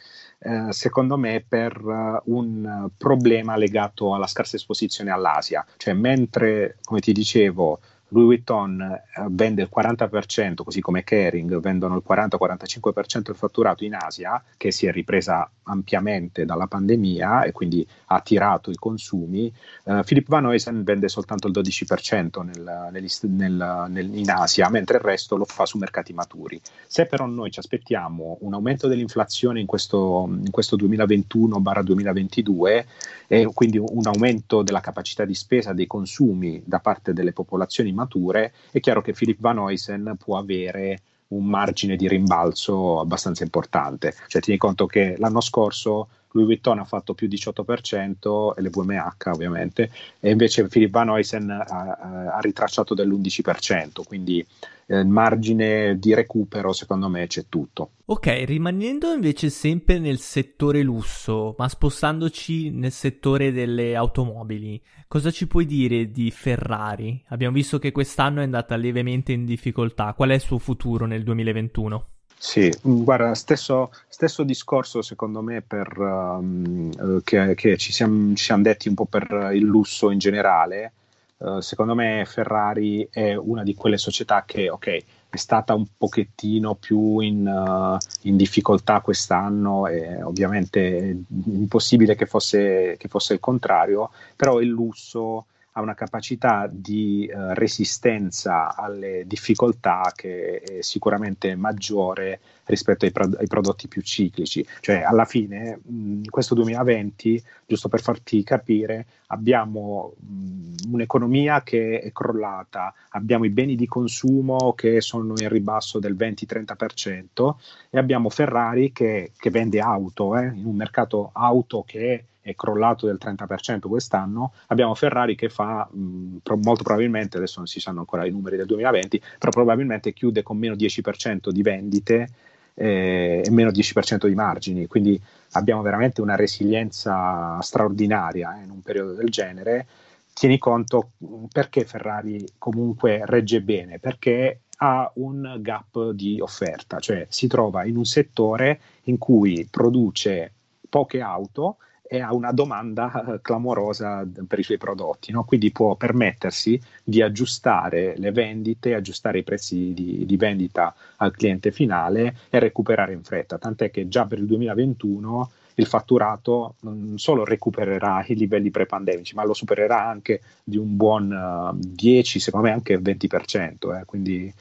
eh, 0.40 0.72
secondo 0.72 1.16
me, 1.16 1.44
per 1.46 1.84
uh, 1.84 2.20
un 2.34 2.88
problema 2.96 3.56
legato 3.56 4.14
alla 4.14 4.26
scarsa 4.26 4.56
esposizione 4.56 5.12
all'Asia. 5.12 5.64
Cioè, 5.76 5.94
mentre, 5.94 6.78
come 6.82 6.98
ti 6.98 7.12
dicevo, 7.12 7.78
Louis 8.08 8.26
Vuitton 8.26 8.80
eh, 8.80 9.02
vende 9.28 9.62
il 9.62 9.70
40%, 9.74 10.62
così 10.64 10.80
come 10.80 11.02
Kering 11.04 11.60
vendono 11.60 11.96
il 11.96 12.02
40-45% 12.08 13.22
del 13.22 13.34
fatturato 13.34 13.84
in 13.84 13.94
Asia, 13.94 14.42
che 14.56 14.72
si 14.72 14.86
è 14.86 14.92
ripresa 14.92 15.50
ampiamente 15.64 16.46
dalla 16.46 16.66
pandemia 16.66 17.42
e 17.42 17.52
quindi 17.52 17.86
ha 18.06 18.14
attirato 18.16 18.70
i 18.70 18.76
consumi. 18.76 19.52
Uh, 19.84 20.00
Philip 20.02 20.26
Van 20.28 20.46
Oysen 20.46 20.82
vende 20.82 21.08
soltanto 21.08 21.46
il 21.46 21.52
12% 21.54 22.42
nel, 22.42 22.88
nel, 22.90 23.86
nel, 23.90 24.14
in 24.14 24.30
Asia, 24.30 24.70
mentre 24.70 24.96
il 24.96 25.02
resto 25.02 25.36
lo 25.36 25.44
fa 25.44 25.66
su 25.66 25.76
mercati 25.76 26.14
maturi. 26.14 26.58
Se 26.86 27.04
però 27.06 27.26
noi 27.26 27.50
ci 27.50 27.58
aspettiamo 27.58 28.38
un 28.40 28.54
aumento 28.54 28.88
dell'inflazione 28.88 29.60
in 29.60 29.66
questo, 29.66 30.24
in 30.28 30.50
questo 30.50 30.74
2021-2022 30.76 32.84
e 33.26 33.46
quindi 33.52 33.76
un 33.76 34.06
aumento 34.06 34.62
della 34.62 34.80
capacità 34.80 35.26
di 35.26 35.34
spesa 35.34 35.74
dei 35.74 35.86
consumi 35.86 36.62
da 36.64 36.80
parte 36.80 37.12
delle 37.12 37.32
popolazioni 37.32 37.92
mature, 37.98 38.52
è 38.70 38.80
chiaro 38.80 39.02
che 39.02 39.12
Philip 39.12 39.40
Van 39.40 39.58
Oysen 39.58 40.16
può 40.18 40.38
avere 40.38 41.02
un 41.28 41.44
margine 41.44 41.96
di 41.96 42.08
rimbalzo 42.08 43.00
abbastanza 43.00 43.42
importante. 43.42 44.14
Cioè, 44.28 44.40
tieni 44.40 44.58
conto 44.58 44.86
che 44.86 45.16
l'anno 45.18 45.40
scorso 45.40 46.08
Louis 46.32 46.46
Vuitton 46.46 46.78
ha 46.78 46.84
fatto 46.84 47.14
più 47.14 47.26
18% 47.26 48.54
e 48.54 48.60
le 48.60 48.70
VMH 48.70 49.30
ovviamente, 49.32 49.90
e 50.20 50.30
invece 50.30 50.66
Philip 50.66 50.90
Van 50.90 51.08
Oysen 51.08 51.50
ha, 51.50 52.34
ha 52.34 52.40
ritracciato 52.40 52.94
dell'11%, 52.94 54.02
quindi 54.06 54.46
eh, 54.88 55.04
margine 55.04 55.98
di 55.98 56.14
recupero 56.14 56.72
secondo 56.72 57.08
me 57.08 57.26
c'è 57.26 57.44
tutto. 57.48 57.90
Ok, 58.06 58.44
rimanendo 58.46 59.12
invece 59.12 59.50
sempre 59.50 59.98
nel 59.98 60.18
settore 60.18 60.82
lusso, 60.82 61.54
ma 61.58 61.68
spostandoci 61.68 62.70
nel 62.70 62.90
settore 62.90 63.52
delle 63.52 63.94
automobili, 63.94 64.80
cosa 65.06 65.30
ci 65.30 65.46
puoi 65.46 65.66
dire 65.66 66.10
di 66.10 66.30
Ferrari? 66.30 67.22
Abbiamo 67.28 67.54
visto 67.54 67.78
che 67.78 67.92
quest'anno 67.92 68.40
è 68.40 68.44
andata 68.44 68.76
lievemente 68.76 69.32
in 69.32 69.44
difficoltà, 69.44 70.14
qual 70.14 70.30
è 70.30 70.34
il 70.34 70.40
suo 70.40 70.58
futuro 70.58 71.04
nel 71.04 71.22
2021? 71.22 72.06
Sì, 72.40 72.72
mm, 72.86 73.02
guarda, 73.02 73.34
stesso, 73.34 73.90
stesso 74.08 74.42
discorso 74.44 75.02
secondo 75.02 75.42
me 75.42 75.60
per, 75.60 75.98
um, 75.98 77.20
che, 77.24 77.54
che 77.54 77.76
ci, 77.76 77.92
siamo, 77.92 78.34
ci, 78.34 78.44
siamo, 78.44 78.62
detti 78.62 78.88
un 78.88 78.94
po' 78.94 79.06
per 79.06 79.50
il 79.52 79.64
lusso 79.64 80.10
in 80.10 80.18
generale. 80.18 80.92
Uh, 81.38 81.60
secondo 81.60 81.94
me 81.94 82.24
Ferrari 82.26 83.06
è 83.10 83.34
una 83.34 83.62
di 83.62 83.74
quelle 83.74 83.96
società 83.96 84.42
che, 84.44 84.70
ok, 84.70 85.04
è 85.30 85.36
stata 85.36 85.74
un 85.74 85.86
pochettino 85.96 86.74
più 86.74 87.20
in, 87.20 87.46
uh, 87.46 87.96
in 88.22 88.36
difficoltà 88.36 89.00
quest'anno 89.00 89.86
e 89.86 90.20
ovviamente 90.22 90.98
è 90.98 91.16
impossibile 91.46 92.16
che 92.16 92.26
fosse, 92.26 92.96
che 92.98 93.08
fosse 93.08 93.34
il 93.34 93.40
contrario, 93.40 94.10
però 94.34 94.60
il 94.60 94.68
lusso 94.68 95.46
ha 95.78 95.80
una 95.80 95.94
capacità 95.94 96.68
di 96.70 97.26
eh, 97.26 97.54
resistenza 97.54 98.74
alle 98.74 99.22
difficoltà 99.26 100.12
che 100.14 100.60
è 100.60 100.82
sicuramente 100.82 101.54
maggiore 101.54 102.40
rispetto 102.68 103.04
ai, 103.04 103.10
pro- 103.10 103.36
ai 103.38 103.46
prodotti 103.46 103.88
più 103.88 104.02
ciclici. 104.02 104.64
Cioè, 104.80 105.02
alla 105.02 105.24
fine, 105.24 105.80
in 105.88 106.28
questo 106.30 106.54
2020, 106.54 107.42
giusto 107.66 107.88
per 107.88 108.00
farti 108.00 108.42
capire, 108.44 109.06
abbiamo 109.28 110.14
mh, 110.18 110.92
un'economia 110.92 111.62
che 111.62 112.00
è 112.00 112.12
crollata, 112.12 112.94
abbiamo 113.10 113.44
i 113.44 113.50
beni 113.50 113.74
di 113.74 113.86
consumo 113.86 114.72
che 114.74 115.00
sono 115.00 115.34
in 115.38 115.48
ribasso 115.48 115.98
del 115.98 116.14
20-30% 116.14 117.54
e 117.90 117.98
abbiamo 117.98 118.28
Ferrari 118.30 118.92
che, 118.92 119.32
che 119.36 119.50
vende 119.50 119.80
auto, 119.80 120.36
eh, 120.36 120.46
in 120.46 120.64
un 120.64 120.76
mercato 120.76 121.30
auto 121.32 121.82
che 121.86 122.24
è 122.40 122.54
crollato 122.54 123.06
del 123.06 123.18
30% 123.20 123.88
quest'anno, 123.88 124.52
abbiamo 124.68 124.94
Ferrari 124.94 125.34
che 125.34 125.48
fa 125.48 125.86
mh, 125.90 126.38
pro- 126.42 126.56
molto 126.56 126.82
probabilmente, 126.82 127.36
adesso 127.36 127.58
non 127.58 127.66
si 127.66 127.80
sanno 127.80 128.00
ancora 128.00 128.26
i 128.26 128.30
numeri 128.30 128.56
del 128.56 128.66
2020, 128.66 129.22
però 129.38 129.50
probabilmente 129.50 130.12
chiude 130.12 130.42
con 130.42 130.56
meno 130.56 130.74
10% 130.74 131.50
di 131.50 131.62
vendite 131.62 132.28
eh, 132.78 133.42
e 133.44 133.50
meno 133.50 133.70
10% 133.70 134.28
di 134.28 134.34
margini, 134.34 134.86
quindi 134.86 135.20
abbiamo 135.52 135.82
veramente 135.82 136.20
una 136.20 136.36
resilienza 136.36 137.60
straordinaria 137.60 138.58
eh, 138.58 138.64
in 138.64 138.70
un 138.70 138.80
periodo 138.82 139.14
del 139.14 139.28
genere. 139.28 139.86
Tieni 140.32 140.58
conto 140.58 141.10
perché 141.50 141.84
Ferrari 141.84 142.46
comunque 142.58 143.22
regge 143.24 143.60
bene, 143.60 143.98
perché 143.98 144.60
ha 144.76 145.10
un 145.16 145.56
gap 145.58 146.10
di 146.10 146.40
offerta, 146.40 147.00
cioè 147.00 147.26
si 147.28 147.48
trova 147.48 147.84
in 147.84 147.96
un 147.96 148.04
settore 148.04 148.80
in 149.04 149.18
cui 149.18 149.66
produce 149.68 150.52
poche 150.88 151.20
auto 151.20 151.78
e 152.08 152.20
ha 152.20 152.32
una 152.32 152.52
domanda 152.52 153.34
eh, 153.34 153.40
clamorosa 153.42 154.26
per 154.46 154.58
i 154.58 154.62
suoi 154.62 154.78
prodotti, 154.78 155.30
no? 155.30 155.44
quindi 155.44 155.70
può 155.70 155.94
permettersi 155.94 156.80
di 157.04 157.20
aggiustare 157.20 158.14
le 158.16 158.32
vendite, 158.32 158.94
aggiustare 158.94 159.38
i 159.38 159.44
prezzi 159.44 159.92
di, 159.92 160.24
di, 160.24 160.36
vendita 160.38 160.94
al 161.16 161.36
cliente 161.36 161.70
finale 161.70 162.34
e 162.48 162.58
recuperare 162.58 163.12
in 163.12 163.22
fretta, 163.22 163.58
tant'è 163.58 163.90
che 163.90 164.08
già 164.08 164.24
per 164.24 164.38
il 164.38 164.46
2021 164.46 165.50
il 165.74 165.86
fatturato 165.86 166.74
non 166.80 167.18
solo 167.18 167.44
recupererà 167.44 168.24
i 168.26 168.34
livelli 168.34 168.70
pre-pandemici, 168.70 169.34
ma 169.34 169.44
lo 169.44 169.54
supererà 169.54 170.04
anche 170.04 170.40
di 170.64 170.76
un 170.76 170.96
buon 170.96 171.30
uh, 171.30 171.76
eh, 171.76 171.88
10, 171.94 172.40
secondo 172.40 172.66
me 172.66 172.72
anche 172.72 172.94
il 172.94 173.02
20%, 173.02 174.00
eh? 174.00 174.04
quindi 174.04 174.52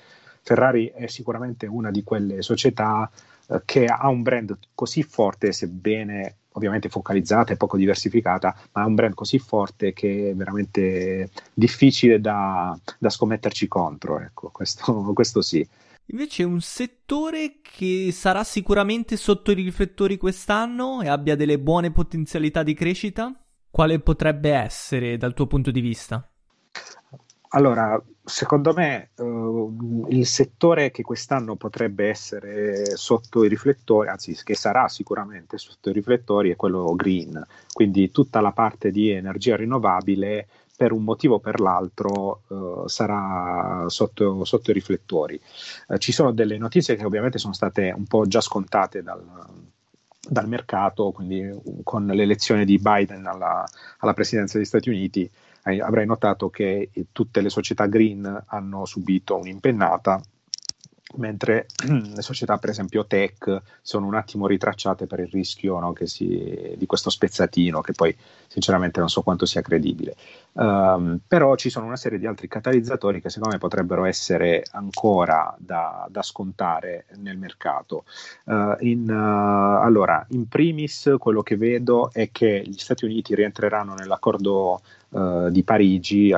Ferrari 0.42 0.92
è 0.94 1.08
sicuramente 1.08 1.66
una 1.66 1.92
di 1.92 2.04
quelle 2.04 2.42
società 2.42 3.10
uh, 3.48 3.62
che 3.66 3.86
ha 3.86 4.08
un 4.10 4.22
brand 4.22 4.56
così 4.76 5.02
forte, 5.02 5.52
sebbene 5.54 6.36
ovviamente 6.58 6.90
focalizzata 6.90 7.54
e 7.54 7.58
poco 7.58 7.78
diversificata, 7.78 8.56
ma 8.74 8.84
è 8.84 8.86
un 8.86 8.96
brand 8.96 9.14
così 9.14 9.40
forte 9.40 9.94
che 9.94 10.32
è 10.32 10.36
veramente 10.36 11.30
difficile 11.54 12.20
da, 12.20 12.78
da 13.00 13.10
scommetterci 13.10 13.68
contro. 13.68 14.20
Ecco, 14.20 14.50
questo, 14.52 15.12
questo 15.14 15.42
sì. 15.42 15.66
Invece 16.10 16.44
un 16.44 16.62
settore 16.62 17.60
che 17.62 18.10
sarà 18.12 18.44
sicuramente 18.44 19.18
sotto 19.18 19.52
i 19.52 19.56
riflettori 19.56 20.18
quest'anno 20.18 21.02
e 21.02 21.10
abbia 21.10 21.36
delle 21.36 21.60
buone 21.60 21.92
potenzialità 21.92 22.64
di 22.64 22.74
crescita? 22.74 23.34
Quale 23.70 24.00
potrebbe 24.00 24.52
essere 24.52 25.18
dal 25.18 25.34
tuo 25.34 25.48
punto 25.48 25.70
di 25.70 25.82
vista? 25.82 26.30
Allora, 27.50 28.02
secondo 28.24 28.74
me 28.74 29.12
uh, 29.16 30.06
il 30.10 30.26
settore 30.26 30.92
che 30.92 31.02
quest'anno 31.02 31.56
potrebbe 31.56 32.10
essere 32.10 32.98
sotto 32.98 33.44
i 33.44 33.48
riflettori, 33.48 34.10
anzi 34.10 34.38
che 34.44 34.54
sarà 34.54 34.90
sicuramente 34.90 35.58
sotto 35.58 35.90
i 35.90 35.94
riflettori, 35.94 36.52
è 36.52 36.56
quello 36.58 36.94
green, 36.96 37.42
quindi 37.72 38.12
tutta 38.12 38.42
la 38.42 38.52
parte 38.52 38.92
di 38.92 39.10
energia 39.12 39.56
rinnovabile 39.56 40.48
per 40.76 40.92
un 40.92 41.04
motivo 41.04 41.36
o 41.36 41.40
per 41.40 41.60
l'altro 41.60 42.42
uh, 42.48 42.88
sarà 42.88 43.86
sotto, 43.88 44.44
sotto, 44.44 44.72
i 44.72 44.74
riflettori. 44.74 45.40
Uh, 45.88 45.98
ci 45.98 46.12
sono 46.12 46.32
delle 46.34 46.58
notizie 46.58 46.96
che 46.96 47.06
ovviamente 47.06 47.38
sono 47.38 47.54
state 47.54 47.94
un 47.96 48.06
po' 48.06 48.28
già 48.28 48.42
scontate 48.42 49.02
dal, 49.02 49.24
dal 50.30 50.48
mercato, 50.50 51.12
quindi 51.12 51.82
con 51.84 52.06
l'elezione 52.08 52.66
di 52.66 52.78
Biden 52.78 53.26
alla, 53.26 53.66
alla 54.00 54.14
presidenza 54.14 54.58
degli 54.58 54.68
Stati 54.68 54.90
Uniti 54.90 55.32
avrai 55.82 56.06
notato 56.06 56.50
che 56.50 56.90
tutte 57.12 57.42
le 57.42 57.50
società 57.50 57.86
green 57.86 58.44
hanno 58.48 58.86
subito 58.86 59.38
un'impennata 59.38 60.22
mentre 61.16 61.68
le 61.88 62.22
società 62.22 62.58
per 62.58 62.70
esempio 62.70 63.06
tech 63.06 63.62
sono 63.82 64.06
un 64.06 64.16
attimo 64.16 64.48
ritracciate 64.48 65.08
per 65.08 65.20
il 65.20 65.30
rischio 65.32 65.80
no, 65.80 65.94
si, 66.04 66.76
di 66.78 66.86
questo 66.86 67.10
spezzatino 67.10 67.82
che 67.82 67.94
poi 67.94 68.16
sinceramente 68.48 69.00
non 69.00 69.10
so 69.10 69.22
quanto 69.22 69.46
sia 69.46 69.62
credibile. 69.62 70.16
Um, 70.54 71.20
però 71.26 71.56
ci 71.56 71.70
sono 71.70 71.86
una 71.86 71.96
serie 71.96 72.20
di 72.20 72.26
altri 72.26 72.48
catalizzatori 72.48 73.22
che 73.22 73.30
secondo 73.30 73.54
me 73.54 73.60
potrebbero 73.60 74.06
essere 74.06 74.64
ancora 74.72 75.56
da, 75.58 76.08
da 76.10 76.22
scontare 76.22 77.06
nel 77.18 77.38
mercato. 77.38 78.04
Uh, 78.46 78.76
in, 78.80 79.10
uh, 79.10 79.84
allora 79.84 80.26
in 80.32 80.48
primis 80.48 81.16
quello 81.20 81.42
che 81.42 81.58
vedo 81.58 82.12
è 82.12 82.30
che 82.32 82.64
gli 82.66 82.78
Stati 82.78 83.06
Uniti 83.06 83.36
rientreranno 83.36 83.94
nell'accordo 83.94 84.82
Uh, 85.10 85.50
di 85.50 85.64
Parigi, 85.64 86.34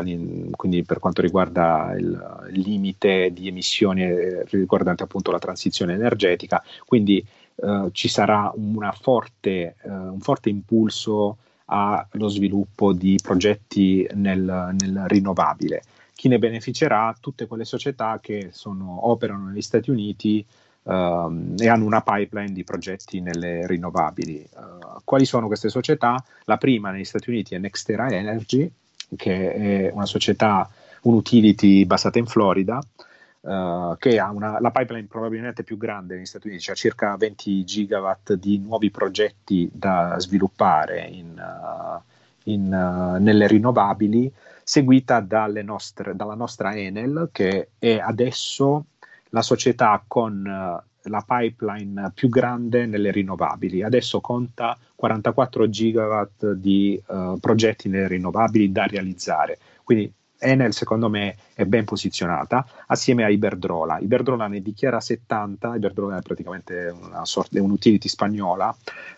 quindi 0.51 0.83
per 0.83 0.99
quanto 0.99 1.23
riguarda 1.23 1.95
il 1.97 2.51
limite 2.51 3.33
di 3.33 3.47
emissioni 3.47 4.03
eh, 4.03 4.43
riguardante 4.45 5.01
appunto 5.01 5.31
la 5.31 5.39
transizione 5.39 5.93
energetica, 5.95 6.63
quindi 6.85 7.25
uh, 7.55 7.89
ci 7.91 8.07
sarà 8.07 8.53
forte, 8.93 9.75
uh, 9.81 9.89
un 9.91 10.19
forte 10.19 10.49
impulso 10.49 11.37
allo 11.65 12.27
sviluppo 12.27 12.93
di 12.93 13.19
progetti 13.21 14.07
nel, 14.13 14.75
nel, 14.77 15.03
rinnovabile. 15.07 15.81
Chi 16.13 16.27
ne 16.27 16.37
beneficerà? 16.37 17.15
Tutte 17.19 17.47
quelle 17.47 17.65
società 17.65 18.19
che 18.21 18.49
sono, 18.51 19.09
operano 19.09 19.47
negli 19.47 19.61
Stati 19.61 19.89
Uniti 19.89 20.45
uh, 20.89 21.53
e 21.57 21.69
hanno 21.69 21.85
una 21.85 22.01
pipeline 22.01 22.51
di 22.51 22.63
progetti 22.63 23.21
nelle 23.21 23.67
rinnovabili. 23.67 24.47
Uh, 24.55 24.99
quali 25.03 25.25
sono 25.25 25.47
queste 25.47 25.69
società? 25.69 26.23
La 26.45 26.57
prima 26.57 26.91
negli 26.91 27.05
Stati 27.05 27.29
Uniti 27.29 27.55
è 27.55 27.59
Nextera 27.59 28.09
Energy, 28.09 28.69
che 29.15 29.53
è 29.53 29.91
una 29.93 30.05
società, 30.05 30.69
un 31.03 31.13
utility 31.13 31.85
basata 31.85 32.17
in 32.17 32.25
Florida, 32.25 32.81
Uh, 33.41 33.95
che 33.97 34.19
ha 34.19 34.29
una, 34.31 34.59
la 34.59 34.69
pipeline 34.69 35.07
probabilmente 35.07 35.63
più 35.63 35.77
grande 35.77 36.15
negli 36.15 36.25
Stati 36.25 36.47
Uniti, 36.47 36.61
cioè 36.61 36.75
circa 36.75 37.15
20 37.15 37.63
gigawatt 37.63 38.33
di 38.33 38.59
nuovi 38.59 38.91
progetti 38.91 39.69
da 39.71 40.15
sviluppare 40.19 41.07
in, 41.07 41.41
uh, 41.41 42.01
in, 42.51 42.65
uh, 42.65 43.17
nelle 43.23 43.47
rinnovabili, 43.47 44.29
seguita 44.61 45.25
nostre, 45.63 46.17
dalla 46.17 46.35
nostra 46.35 46.75
Enel, 46.75 47.29
che 47.31 47.69
è 47.79 47.97
adesso 47.97 48.87
la 49.29 49.41
società 49.41 50.03
con 50.07 50.43
uh, 50.45 51.09
la 51.09 51.25
pipeline 51.25 52.11
più 52.13 52.29
grande 52.29 52.85
nelle 52.85 53.11
rinnovabili. 53.11 53.83
Adesso 53.83 54.19
conta 54.21 54.77
44 54.95 55.69
gigawatt 55.69 56.45
di 56.51 57.01
uh, 57.07 57.37
progetti 57.39 57.89
nelle 57.89 58.07
rinnovabili 58.07 58.71
da 58.71 58.85
realizzare. 58.85 59.57
Quindi 59.83 60.11
Enel 60.39 60.73
secondo 60.73 61.09
me 61.09 61.35
è 61.59 61.65
ben 61.65 61.83
posizionata 61.83 62.65
assieme 62.87 63.25
a 63.25 63.29
Iberdrola. 63.29 63.99
Iberdrola 63.99 64.47
ne 64.47 64.61
dichiara 64.61 65.01
70, 65.01 65.75
Iberdrola 65.75 66.17
è 66.17 66.21
praticamente 66.21 66.95
una 67.01 67.25
sorta 67.25 67.61
un'utility 67.61 68.07
spagnola, 68.07 68.73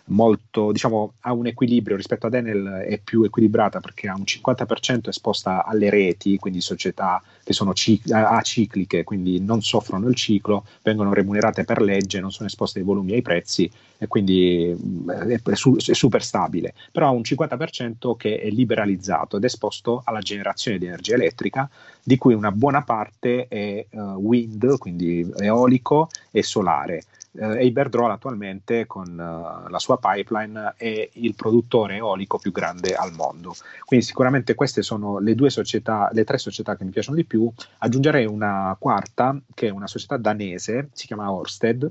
molto, 0.06 0.72
diciamo, 0.72 1.12
ha 1.20 1.32
un 1.32 1.46
equilibrio 1.46 1.94
rispetto 1.94 2.26
ad 2.26 2.34
Enel, 2.34 2.84
è 2.88 2.98
più 2.98 3.22
equilibrata 3.22 3.78
perché 3.78 4.08
ha 4.08 4.16
un 4.16 4.24
50% 4.24 5.08
esposta 5.08 5.64
alle 5.64 5.88
reti, 5.88 6.36
quindi 6.38 6.60
società 6.60 7.22
che 7.44 7.52
sono 7.52 7.74
cic- 7.74 8.10
acicliche, 8.10 9.04
quindi 9.04 9.40
non 9.40 9.62
soffrono 9.62 10.08
il 10.08 10.16
ciclo, 10.16 10.64
vengono 10.82 11.12
remunerate 11.12 11.62
per 11.62 11.80
legge, 11.80 12.18
non 12.18 12.32
sono 12.32 12.48
esposte 12.48 12.80
ai 12.80 12.84
volumi 12.84 13.12
e 13.12 13.14
ai 13.16 13.22
prezzi 13.22 13.70
e 13.98 14.08
quindi 14.08 14.76
è, 15.06 15.40
è, 15.40 15.54
su- 15.54 15.76
è 15.76 15.94
super 15.94 16.24
stabile, 16.24 16.74
però 16.90 17.06
ha 17.06 17.10
un 17.10 17.20
50% 17.20 18.16
che 18.16 18.40
è 18.40 18.50
liberalizzato 18.50 19.36
ed 19.36 19.44
esposto 19.44 20.02
alla 20.04 20.18
generazione 20.18 20.78
di 20.78 20.86
energia 20.86 21.14
elettrica 21.14 21.70
di 22.02 22.18
cui 22.18 22.31
una 22.34 22.52
buona 22.52 22.82
parte 22.82 23.46
è 23.48 23.86
uh, 23.90 24.00
wind, 24.14 24.78
quindi 24.78 25.30
eolico 25.38 26.08
e 26.30 26.42
solare. 26.42 27.04
Uh, 27.32 27.54
Iberdrola 27.54 28.12
attualmente 28.12 28.86
con 28.86 29.08
uh, 29.08 29.68
la 29.70 29.78
sua 29.78 29.98
pipeline 29.98 30.74
è 30.76 31.08
il 31.12 31.34
produttore 31.34 31.96
eolico 31.96 32.38
più 32.38 32.52
grande 32.52 32.94
al 32.94 33.12
mondo. 33.12 33.54
Quindi 33.84 34.04
sicuramente 34.04 34.54
queste 34.54 34.82
sono 34.82 35.18
le 35.18 35.34
due 35.34 35.48
società, 35.48 36.10
le 36.12 36.24
tre 36.24 36.38
società 36.38 36.76
che 36.76 36.84
mi 36.84 36.90
piacciono 36.90 37.16
di 37.16 37.24
più. 37.24 37.50
Aggiungerei 37.78 38.26
una 38.26 38.76
quarta 38.78 39.38
che 39.54 39.68
è 39.68 39.70
una 39.70 39.86
società 39.86 40.16
danese, 40.18 40.90
si 40.92 41.06
chiama 41.06 41.32
Orsted, 41.32 41.90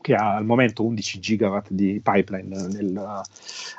che 0.00 0.14
ha 0.14 0.36
al 0.36 0.44
momento 0.44 0.84
11 0.84 1.18
gigawatt 1.20 1.70
di 1.70 2.00
pipeline 2.02 2.66
nel, 2.68 3.22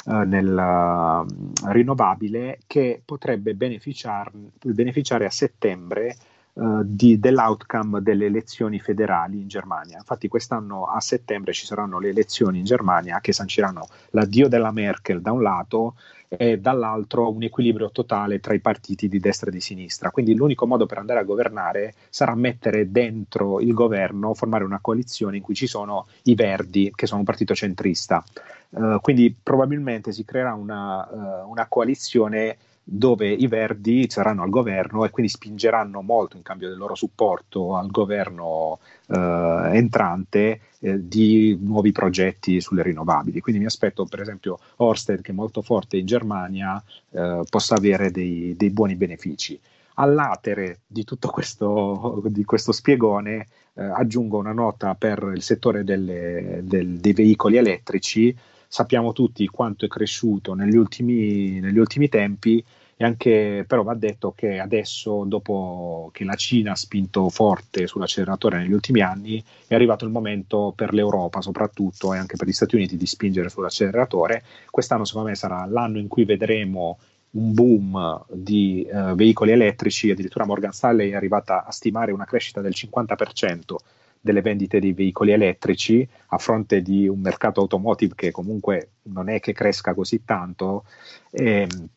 uh, 0.05 0.12
nel 0.24 1.25
uh, 1.25 1.71
rinnovabile 1.71 2.59
che 2.67 3.01
potrebbe 3.03 3.53
beneficiare 3.55 5.25
a 5.25 5.29
settembre 5.29 6.15
uh, 6.53 6.81
di, 6.83 7.19
dell'outcome 7.19 8.01
delle 8.01 8.25
elezioni 8.25 8.79
federali 8.79 9.39
in 9.39 9.47
Germania. 9.47 9.97
Infatti 9.97 10.27
quest'anno 10.27 10.86
a 10.86 11.00
settembre 11.00 11.53
ci 11.53 11.65
saranno 11.65 12.00
le 12.00 12.09
elezioni 12.09 12.59
in 12.59 12.65
Germania 12.65 13.19
che 13.19 13.33
sanciranno 13.33 13.88
l'addio 14.12 14.47
della 14.47 14.71
Merkel 14.71 15.21
da 15.21 15.31
un 15.31 15.41
lato 15.41 15.95
e 16.27 16.60
dall'altro 16.60 17.31
un 17.31 17.43
equilibrio 17.43 17.89
totale 17.91 18.39
tra 18.39 18.53
i 18.53 18.60
partiti 18.60 19.07
di 19.07 19.19
destra 19.19 19.50
e 19.50 19.53
di 19.53 19.62
sinistra. 19.62 20.12
Quindi 20.12 20.36
l'unico 20.36 20.67
modo 20.67 20.86
per 20.86 20.98
andare 20.98 21.19
a 21.19 21.24
governare 21.24 21.93
sarà 22.10 22.36
mettere 22.36 22.91
dentro 22.91 23.60
il 23.60 23.74
governo, 23.74 24.34
formare 24.34 24.63
una 24.63 24.79
coalizione 24.81 25.38
in 25.38 25.43
cui 25.43 25.55
ci 25.55 25.67
sono 25.67 26.07
i 26.24 26.36
Verdi, 26.36 26.91
che 26.93 27.07
sono 27.07 27.19
un 27.19 27.25
partito 27.25 27.55
centrista. 27.55 28.24
Uh, 28.69 29.00
quindi 29.00 29.34
probabilmente 29.41 30.12
si 30.12 30.25
creerà 30.25 30.53
una, 30.53 31.07
uh, 31.10 31.50
una 31.50 31.67
coalizione 31.67 32.57
dove 32.89 33.29
i 33.29 33.48
Verdi 33.48 34.10
saranno 34.10 34.44
al 34.44 34.50
governo 34.50 35.03
e 35.03 35.10
quindi 35.10 35.29
spingeranno 35.29 36.01
molto 36.01 36.38
in 36.38 36.41
cambio 36.41 36.70
del 36.70 36.77
loro 36.77 36.96
supporto 36.96 37.75
al 37.75 37.91
governo 37.91 38.79
eh, 39.08 39.72
entrante 39.74 40.62
eh, 40.79 41.06
di 41.06 41.58
nuovi 41.62 41.91
progetti 41.91 42.62
sulle 42.62 42.84
rinnovabili. 42.84 43.41
Quindi 43.41 43.60
mi 43.60 43.67
aspetto 43.67 44.06
per 44.06 44.22
esempio 44.22 44.58
Orsted, 44.77 45.20
che 45.20 45.32
è 45.32 45.36
molto 45.36 45.62
forte 45.62 45.98
in 45.98 46.06
Germania, 46.06 46.82
eh, 47.12 47.44
possa 47.50 47.75
avere 47.75 48.10
dei, 48.10 48.56
dei, 48.56 48.70
buoni 48.70 48.96
benefici. 48.96 49.60
All'atere 49.96 50.79
di 50.88 51.03
tutto 51.03 51.27
questo, 51.27 52.24
di 52.27 52.46
questo 52.46 52.72
spiegone 52.72 53.48
eh, 53.74 53.84
aggiungo 53.84 54.38
una 54.38 54.53
nota 54.53 54.96
per 54.96 55.34
il 55.36 55.41
settore 55.41 55.84
delle, 55.84 56.62
del, 56.63 57.00
dei 57.00 57.13
veicoli 57.13 57.58
elettrici 57.58 58.34
sappiamo 58.67 59.13
tutti 59.13 59.48
quanto 59.48 59.86
è 59.86 59.88
cresciuto 59.88 60.53
negli 60.53 60.75
ultimi, 60.75 61.60
negli 61.60 61.77
ultimi 61.77 62.10
tempi 62.10 62.63
e 63.00 63.06
anche 63.06 63.63
però 63.68 63.84
va 63.84 63.94
detto 63.94 64.34
che 64.36 64.58
adesso, 64.58 65.24
dopo 65.25 66.10
che 66.12 66.24
la 66.24 66.34
Cina 66.34 66.72
ha 66.72 66.75
spinto 66.75 67.30
forte 67.30 67.86
sull'acceleratore 67.86 68.58
negli 68.58 68.74
ultimi 68.74 69.01
anni, 69.01 69.42
è 69.68 69.75
arrivato 69.75 70.04
il 70.04 70.12
momento 70.12 70.74
per 70.75 70.94
l'Europa 70.94 71.39
soprattutto 71.39 72.16
e 72.16 72.18
anche 72.18 72.38
per 72.38 72.48
gli 72.48 72.51
Stati 72.54 72.75
Uniti 72.75 72.98
di 72.98 73.06
spingere 73.06 73.50
sull'acceleratore. 73.50 74.44
Quest'anno 74.72 75.06
secondo 75.06 75.30
me 75.30 75.36
sarà 75.36 75.63
l'anno 75.68 76.00
in 76.00 76.08
cui 76.08 76.25
vedremo 76.25 76.98
un 77.30 77.54
boom 77.54 78.25
di 78.32 78.88
uh, 78.92 79.13
veicoli 79.13 79.51
elettrici, 79.51 80.10
addirittura 80.10 80.46
Morgan 80.46 80.72
Stanley 80.72 81.12
è 81.12 81.16
arrivata 81.16 81.66
a 81.66 81.72
stimare 81.72 82.12
una 82.12 82.25
crescita 82.25 82.62
del 82.62 82.74
50% 82.75 83.75
delle 84.20 84.42
vendite 84.42 84.80
di 84.80 84.94
veicoli 84.94 85.32
elettrici 85.32 86.08
a 86.30 86.38
fronte 86.39 86.82
di 86.82 87.08
un 87.08 87.20
mercato 87.20 87.62
automotive 87.62 88.16
che 88.16 88.32
comunque 88.32 88.89
non 89.04 89.30
è 89.30 89.39
che 89.39 89.54
cresca 89.54 89.94
così 89.94 90.24
tanto. 90.25 90.86
E, 91.30 91.68
ehm, 91.70 91.89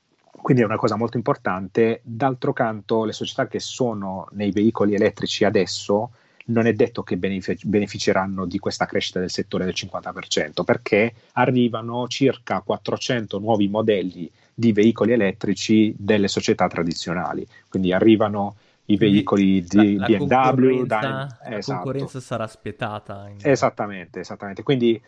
quindi 0.43 0.63
è 0.63 0.67
una 0.67 0.77
cosa 0.77 0.97
molto 0.97 1.17
importante. 1.17 2.01
D'altro 2.03 2.53
canto, 2.53 3.05
le 3.05 3.13
società 3.13 3.47
che 3.47 3.61
sono 3.61 4.29
nei 4.33 4.51
veicoli 4.51 4.95
elettrici 4.95 5.45
adesso 5.45 6.11
non 6.47 6.67
è 6.67 6.73
detto 6.73 7.03
che 7.03 7.17
benefic- 7.17 7.65
beneficeranno 7.65 8.45
di 8.45 8.59
questa 8.59 8.87
crescita 8.87 9.21
del 9.21 9.31
settore 9.31 9.65
del 9.65 9.75
50%, 9.77 10.65
perché 10.65 11.15
arrivano 11.33 12.09
circa 12.09 12.61
400 12.61 13.39
nuovi 13.39 13.69
modelli 13.69 14.31
di 14.53 14.73
veicoli 14.73 15.13
elettrici 15.13 15.95
delle 15.97 16.29
società 16.29 16.67
tradizionali. 16.67 17.47
Quindi 17.69 17.93
arrivano 17.93 18.57
i 18.87 18.97
veicoli 18.97 19.63
di 19.63 19.97
la, 19.97 20.07
BMW. 20.07 20.27
Concorrenza, 20.27 21.01
la 21.01 21.57
esatto. 21.57 21.83
concorrenza 21.83 22.21
sarà 22.21 22.47
spietata. 22.47 23.31
Esattamente, 23.41 24.21
esattamente. 24.21 24.63
Quindi 24.63 25.01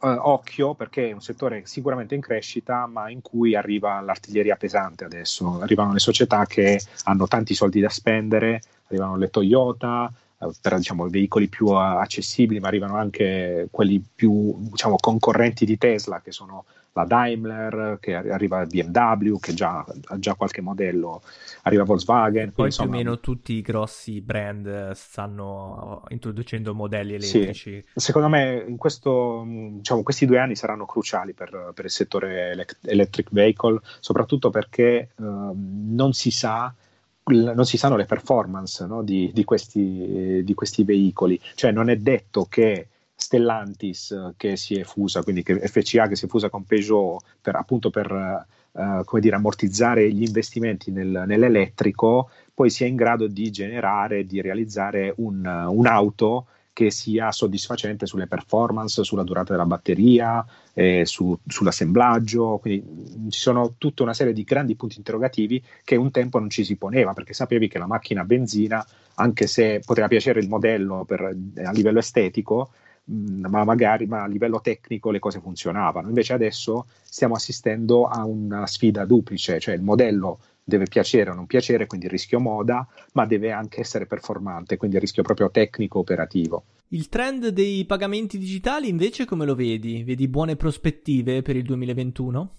occhio 0.00 0.74
perché 0.74 1.10
è 1.10 1.12
un 1.12 1.20
settore 1.20 1.62
sicuramente 1.64 2.14
in 2.14 2.20
crescita, 2.20 2.86
ma 2.86 3.10
in 3.10 3.20
cui 3.20 3.54
arriva 3.54 4.00
l'artiglieria 4.00 4.56
pesante 4.56 5.04
adesso. 5.04 5.60
Arrivano 5.60 5.92
le 5.92 5.98
società 5.98 6.46
che 6.46 6.80
hanno 7.04 7.26
tanti 7.26 7.54
soldi 7.54 7.80
da 7.80 7.88
spendere, 7.88 8.62
arrivano 8.88 9.16
le 9.16 9.30
Toyota 9.30 10.12
uh, 10.38 10.52
per 10.60 10.76
diciamo, 10.76 11.06
i 11.06 11.10
veicoli 11.10 11.48
più 11.48 11.66
uh, 11.66 11.76
accessibili, 11.76 12.60
ma 12.60 12.68
arrivano 12.68 12.96
anche 12.96 13.68
quelli 13.70 14.02
più 14.14 14.54
diciamo, 14.70 14.96
concorrenti 14.98 15.64
di 15.64 15.78
Tesla, 15.78 16.20
che 16.20 16.32
sono 16.32 16.64
la 16.98 17.04
Daimler, 17.04 17.98
che 18.00 18.14
arriva 18.14 18.64
BMW, 18.66 19.38
che 19.38 19.54
già, 19.54 19.84
ha 20.04 20.18
già 20.18 20.34
qualche 20.34 20.60
modello, 20.60 21.22
arriva 21.62 21.84
Volkswagen. 21.84 22.52
Poi 22.52 22.66
insomma... 22.66 22.88
più 22.88 22.98
o 22.98 23.02
meno 23.02 23.20
tutti 23.20 23.52
i 23.54 23.62
grossi 23.62 24.20
brand 24.20 24.90
stanno 24.92 26.04
introducendo 26.08 26.74
modelli 26.74 27.14
elettrici. 27.14 27.84
Sì. 27.86 28.00
Secondo 28.00 28.28
me 28.28 28.64
in 28.66 28.76
questo, 28.76 29.44
diciamo, 29.46 30.02
questi 30.02 30.26
due 30.26 30.38
anni 30.38 30.56
saranno 30.56 30.86
cruciali 30.86 31.32
per, 31.32 31.72
per 31.74 31.84
il 31.84 31.90
settore 31.90 32.66
electric 32.82 33.28
vehicle, 33.30 33.80
soprattutto 34.00 34.50
perché 34.50 35.10
uh, 35.16 35.54
non 35.54 36.12
si 36.12 36.30
sa 36.30 36.74
non 37.30 37.66
si 37.66 37.76
sanno 37.76 37.96
le 37.96 38.06
performance 38.06 38.86
no, 38.86 39.02
di, 39.02 39.30
di, 39.34 39.44
questi, 39.44 40.40
di, 40.42 40.54
questi, 40.54 40.82
veicoli, 40.82 41.38
cioè 41.56 41.72
non 41.72 41.90
è 41.90 41.96
detto 41.96 42.46
che 42.48 42.88
Stellantis 43.20 44.12
eh, 44.12 44.34
che 44.36 44.56
si 44.56 44.78
è 44.78 44.84
fusa, 44.84 45.22
quindi 45.22 45.42
che 45.42 45.58
FCA 45.58 46.06
che 46.06 46.14
si 46.14 46.26
è 46.26 46.28
fusa 46.28 46.48
con 46.48 46.64
Peugeot 46.64 47.20
per, 47.42 47.56
appunto 47.56 47.90
per 47.90 48.46
uh, 48.70 49.04
come 49.04 49.20
dire, 49.20 49.34
ammortizzare 49.34 50.10
gli 50.12 50.22
investimenti 50.22 50.92
nel, 50.92 51.24
nell'elettrico, 51.26 52.30
poi 52.54 52.70
sia 52.70 52.86
in 52.86 52.94
grado 52.94 53.26
di 53.26 53.50
generare, 53.50 54.24
di 54.24 54.40
realizzare 54.40 55.12
un, 55.16 55.44
un'auto 55.44 56.46
che 56.72 56.92
sia 56.92 57.32
soddisfacente 57.32 58.06
sulle 58.06 58.28
performance, 58.28 59.02
sulla 59.02 59.24
durata 59.24 59.50
della 59.50 59.66
batteria, 59.66 60.46
eh, 60.74 61.04
su, 61.04 61.36
sull'assemblaggio. 61.44 62.58
Quindi 62.58 63.30
ci 63.30 63.40
sono 63.40 63.74
tutta 63.78 64.04
una 64.04 64.14
serie 64.14 64.32
di 64.32 64.44
grandi 64.44 64.76
punti 64.76 64.98
interrogativi 64.98 65.60
che 65.82 65.96
un 65.96 66.12
tempo 66.12 66.38
non 66.38 66.50
ci 66.50 66.62
si 66.62 66.76
poneva, 66.76 67.14
perché 67.14 67.32
sapevi 67.32 67.66
che 67.66 67.78
la 67.78 67.88
macchina 67.88 68.20
a 68.20 68.24
benzina, 68.24 68.86
anche 69.14 69.48
se 69.48 69.82
poteva 69.84 70.06
piacere 70.06 70.38
il 70.38 70.48
modello 70.48 71.04
per, 71.04 71.20
a 71.64 71.70
livello 71.72 71.98
estetico, 71.98 72.70
ma 73.08 73.64
magari 73.64 74.06
ma 74.06 74.22
a 74.22 74.26
livello 74.26 74.60
tecnico 74.60 75.10
le 75.10 75.18
cose 75.18 75.40
funzionavano. 75.40 76.08
Invece 76.08 76.32
adesso 76.34 76.86
stiamo 77.02 77.34
assistendo 77.34 78.06
a 78.06 78.24
una 78.24 78.66
sfida 78.66 79.04
duplice, 79.04 79.58
cioè 79.58 79.74
il 79.74 79.82
modello 79.82 80.38
deve 80.62 80.84
piacere 80.84 81.30
o 81.30 81.34
non 81.34 81.46
piacere, 81.46 81.86
quindi 81.86 82.06
il 82.06 82.12
rischio 82.12 82.40
moda, 82.40 82.86
ma 83.12 83.24
deve 83.24 83.52
anche 83.52 83.80
essere 83.80 84.04
performante, 84.06 84.76
quindi 84.76 84.96
il 84.96 85.02
rischio 85.02 85.22
proprio 85.22 85.50
tecnico 85.50 85.98
operativo. 85.98 86.64
Il 86.88 87.08
trend 87.08 87.48
dei 87.48 87.86
pagamenti 87.86 88.38
digitali 88.38 88.88
invece 88.88 89.24
come 89.24 89.46
lo 89.46 89.54
vedi? 89.54 90.04
Vedi 90.04 90.28
buone 90.28 90.56
prospettive 90.56 91.40
per 91.40 91.56
il 91.56 91.64
2021? 91.64 92.56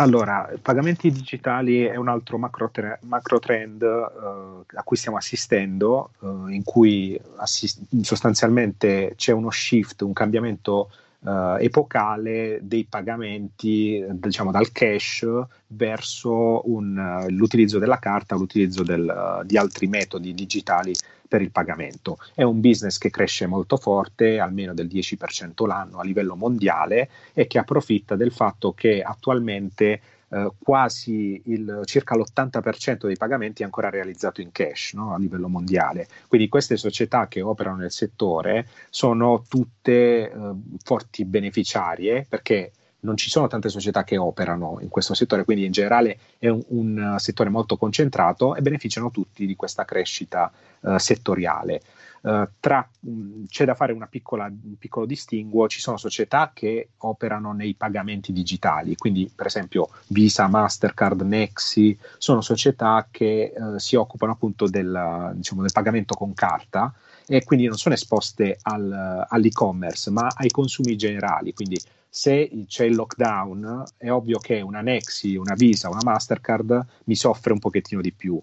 Allora, 0.00 0.48
pagamenti 0.62 1.10
digitali 1.10 1.82
è 1.82 1.96
un 1.96 2.06
altro 2.06 2.38
macro, 2.38 2.70
tre- 2.70 3.00
macro 3.02 3.40
trend 3.40 3.82
uh, 3.82 4.64
a 4.76 4.82
cui 4.84 4.96
stiamo 4.96 5.16
assistendo, 5.16 6.10
uh, 6.20 6.46
in 6.46 6.62
cui 6.62 7.20
assist- 7.38 7.82
sostanzialmente 8.02 9.14
c'è 9.16 9.32
uno 9.32 9.50
shift, 9.50 10.02
un 10.02 10.12
cambiamento 10.12 10.90
uh, 11.18 11.56
epocale 11.58 12.60
dei 12.62 12.84
pagamenti, 12.84 14.04
diciamo 14.08 14.52
dal 14.52 14.70
cash 14.70 15.26
verso 15.66 16.62
un, 16.70 17.26
l'utilizzo 17.30 17.80
della 17.80 17.98
carta, 17.98 18.36
l'utilizzo 18.36 18.84
del, 18.84 19.42
di 19.46 19.56
altri 19.56 19.88
metodi 19.88 20.32
digitali 20.32 20.94
per 21.28 21.42
il 21.42 21.50
pagamento. 21.50 22.18
È 22.34 22.42
un 22.42 22.60
business 22.60 22.98
che 22.98 23.10
cresce 23.10 23.46
molto 23.46 23.76
forte, 23.76 24.40
almeno 24.40 24.74
del 24.74 24.86
10% 24.86 25.66
l'anno 25.66 25.98
a 25.98 26.04
livello 26.04 26.34
mondiale 26.34 27.10
e 27.34 27.46
che 27.46 27.58
approfitta 27.58 28.16
del 28.16 28.32
fatto 28.32 28.72
che 28.72 29.02
attualmente 29.02 30.00
eh, 30.30 30.50
quasi 30.58 31.40
il, 31.46 31.82
circa 31.84 32.14
l'80% 32.16 33.06
dei 33.06 33.16
pagamenti 33.16 33.62
è 33.62 33.64
ancora 33.64 33.88
realizzato 33.88 34.40
in 34.40 34.52
cash 34.52 34.92
no? 34.94 35.14
a 35.14 35.18
livello 35.18 35.48
mondiale. 35.48 36.06
Quindi 36.26 36.48
queste 36.48 36.76
società 36.76 37.28
che 37.28 37.40
operano 37.40 37.78
nel 37.78 37.92
settore 37.92 38.68
sono 38.90 39.44
tutte 39.48 40.30
eh, 40.30 40.52
forti 40.82 41.24
beneficiarie 41.24 42.26
perché 42.28 42.72
non 43.00 43.16
ci 43.16 43.30
sono 43.30 43.46
tante 43.46 43.68
società 43.68 44.02
che 44.02 44.16
operano 44.16 44.78
in 44.80 44.88
questo 44.88 45.14
settore, 45.14 45.44
quindi 45.44 45.64
in 45.64 45.72
generale 45.72 46.18
è 46.38 46.48
un, 46.48 46.62
un 46.68 47.14
settore 47.18 47.50
molto 47.50 47.76
concentrato 47.76 48.54
e 48.54 48.62
beneficiano 48.62 49.10
tutti 49.10 49.46
di 49.46 49.54
questa 49.54 49.84
crescita 49.84 50.50
uh, 50.80 50.96
settoriale. 50.98 51.82
Uh, 52.20 52.48
tra, 52.58 52.86
mh, 52.98 53.44
c'è 53.46 53.64
da 53.64 53.74
fare 53.74 53.96
piccola, 54.10 54.46
un 54.46 54.76
piccolo 54.76 55.06
distinguo, 55.06 55.68
ci 55.68 55.80
sono 55.80 55.96
società 55.96 56.50
che 56.52 56.88
operano 56.98 57.52
nei 57.52 57.74
pagamenti 57.74 58.32
digitali, 58.32 58.96
quindi 58.96 59.30
per 59.32 59.46
esempio 59.46 59.90
Visa, 60.08 60.48
Mastercard, 60.48 61.20
Nexi, 61.20 61.96
sono 62.18 62.40
società 62.40 63.06
che 63.08 63.52
uh, 63.56 63.78
si 63.78 63.94
occupano 63.94 64.32
appunto 64.32 64.66
del, 64.66 65.32
diciamo, 65.36 65.62
del 65.62 65.70
pagamento 65.72 66.14
con 66.14 66.34
carta 66.34 66.92
e 67.28 67.44
quindi 67.44 67.66
non 67.66 67.76
sono 67.76 67.94
esposte 67.94 68.58
al, 68.62 69.26
all'e-commerce 69.28 70.10
ma 70.10 70.26
ai 70.34 70.50
consumi 70.50 70.96
generali, 70.96 71.52
quindi 71.52 71.78
se 72.08 72.50
c'è 72.66 72.84
il 72.84 72.94
lockdown 72.94 73.84
è 73.96 74.10
ovvio 74.10 74.38
che 74.38 74.60
una 74.60 74.80
Nexi, 74.80 75.36
una 75.36 75.54
Visa, 75.54 75.88
una 75.88 76.00
Mastercard 76.02 76.86
mi 77.04 77.14
soffre 77.14 77.52
un 77.52 77.58
pochettino 77.58 78.00
di 78.00 78.12
più. 78.12 78.40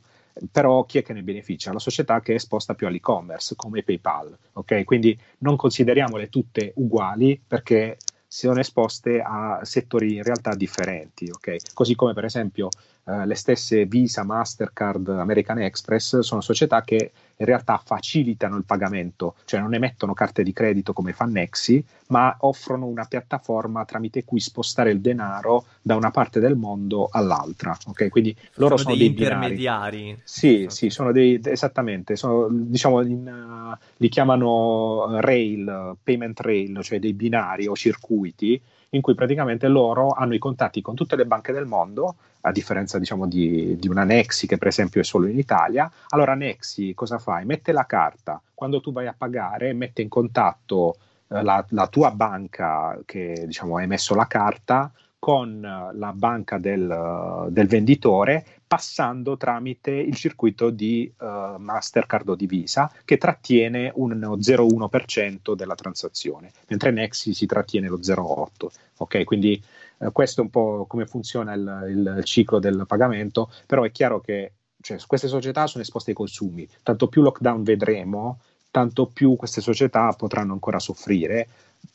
Però 0.51 0.83
chi 0.83 0.97
è 0.97 1.01
che 1.01 1.13
ne 1.13 1.23
beneficia? 1.23 1.71
La 1.71 1.79
società 1.79 2.19
che 2.19 2.33
è 2.33 2.35
esposta 2.35 2.75
più 2.75 2.87
all'e-commerce, 2.87 3.55
come 3.55 3.83
PayPal. 3.83 4.37
Okay? 4.53 4.83
Quindi 4.83 5.17
non 5.39 5.55
consideriamole 5.55 6.29
tutte 6.29 6.73
uguali 6.75 7.41
perché 7.45 7.97
sono 8.27 8.59
esposte 8.59 9.21
a 9.21 9.61
settori 9.63 10.15
in 10.15 10.23
realtà 10.23 10.53
differenti. 10.55 11.29
Okay? 11.29 11.57
Così 11.73 11.95
come 11.95 12.13
per 12.13 12.25
esempio 12.25 12.69
eh, 13.07 13.25
le 13.25 13.35
stesse 13.35 13.85
Visa, 13.85 14.23
Mastercard, 14.23 15.07
American 15.09 15.59
Express 15.59 16.19
sono 16.19 16.41
società 16.41 16.81
che 16.81 17.11
in 17.37 17.45
realtà 17.45 17.79
facilitano 17.83 18.55
il 18.55 18.63
pagamento, 18.63 19.35
cioè 19.45 19.59
non 19.59 19.73
emettono 19.73 20.13
carte 20.13 20.41
di 20.41 20.53
credito 20.53 20.93
come 20.93 21.13
fa 21.13 21.25
Nexi, 21.25 21.83
ma 22.07 22.35
offrono 22.39 22.85
una 22.85 23.05
piattaforma 23.05 23.85
tramite 23.85 24.23
cui 24.23 24.39
spostare 24.39 24.91
il 24.91 25.01
denaro 25.01 25.65
da 25.81 25.95
una 25.95 26.11
parte 26.11 26.39
del 26.39 26.55
mondo 26.55 27.07
all'altra. 27.11 27.77
Ok, 27.87 28.09
quindi 28.09 28.35
loro 28.55 28.77
sono, 28.77 28.89
sono 28.89 28.95
dei 28.95 29.07
intermediari. 29.07 29.97
Binari. 29.97 30.21
Sì, 30.23 30.65
sì, 30.69 30.89
sono 30.89 31.11
dei 31.11 31.39
esattamente, 31.43 32.15
sono, 32.15 32.47
diciamo 32.49 33.01
in, 33.01 33.27
uh, 33.27 33.77
li 33.97 34.09
chiamano 34.09 35.19
rail, 35.19 35.95
payment 36.01 36.39
rail, 36.39 36.79
cioè 36.81 36.99
dei 36.99 37.13
binari 37.13 37.67
o 37.67 37.75
circuiti 37.75 38.59
in 38.95 39.01
cui 39.01 39.13
praticamente 39.13 39.67
loro 39.67 40.09
hanno 40.09 40.33
i 40.33 40.39
contatti 40.39 40.81
con 40.81 40.95
tutte 40.95 41.15
le 41.15 41.25
banche 41.25 41.51
del 41.51 41.65
mondo, 41.65 42.15
a 42.41 42.51
differenza 42.51 42.97
diciamo, 42.97 43.27
di, 43.27 43.75
di, 43.77 43.87
una 43.87 44.03
Nexi 44.03 44.47
che 44.47 44.57
per 44.57 44.67
esempio 44.67 45.01
è 45.01 45.03
solo 45.03 45.27
in 45.27 45.37
Italia. 45.37 45.91
Allora 46.09 46.33
Nexi 46.35 46.93
cosa 46.93 47.17
fai? 47.17 47.45
Mette 47.45 47.71
la 47.71 47.85
carta, 47.85 48.41
quando 48.53 48.81
tu 48.81 48.91
vai 48.91 49.07
a 49.07 49.15
pagare 49.17 49.73
mette 49.73 50.01
in 50.01 50.09
contatto 50.09 50.97
eh, 51.27 51.41
la, 51.41 51.63
la, 51.69 51.87
tua 51.87 52.11
banca 52.11 52.99
che 53.05 53.43
diciamo, 53.45 53.77
ha 53.77 53.81
emesso 53.81 54.15
la 54.15 54.27
carta 54.27 54.91
con 55.19 55.59
la 55.59 56.13
banca 56.13 56.57
del, 56.57 57.47
del 57.49 57.67
venditore 57.67 58.45
passando 58.67 59.37
tramite 59.37 59.91
il 59.91 60.15
circuito 60.15 60.69
di 60.69 61.11
uh, 61.19 61.55
Mastercard 61.57 62.29
o 62.29 62.35
di 62.35 62.47
Visa 62.47 62.91
che 63.05 63.17
trattiene 63.17 63.91
un 63.95 64.11
0,1% 64.19 65.53
della 65.53 65.75
transazione, 65.75 66.51
mentre 66.67 66.91
Nexi 66.91 67.33
si 67.33 67.45
trattiene 67.45 67.87
lo 67.87 67.99
0,8%. 67.99 68.67
Ok, 68.97 69.23
quindi 69.23 69.61
uh, 69.97 70.11
questo 70.11 70.41
è 70.41 70.43
un 70.43 70.49
po' 70.49 70.85
come 70.87 71.05
funziona 71.05 71.53
il, 71.53 72.15
il, 72.17 72.23
ciclo 72.23 72.59
del 72.59 72.85
pagamento, 72.87 73.51
però 73.65 73.83
è 73.83 73.91
chiaro 73.91 74.19
che 74.19 74.53
cioè, 74.81 74.97
queste 75.07 75.27
società 75.27 75.67
sono 75.67 75.83
esposte 75.83 76.11
ai 76.11 76.15
consumi, 76.15 76.67
tanto 76.83 77.07
più 77.07 77.21
lockdown 77.21 77.63
vedremo, 77.63 78.39
tanto 78.71 79.07
più 79.07 79.35
queste 79.35 79.61
società 79.61 80.11
potranno 80.17 80.53
ancora 80.53 80.79
soffrire 80.79 81.47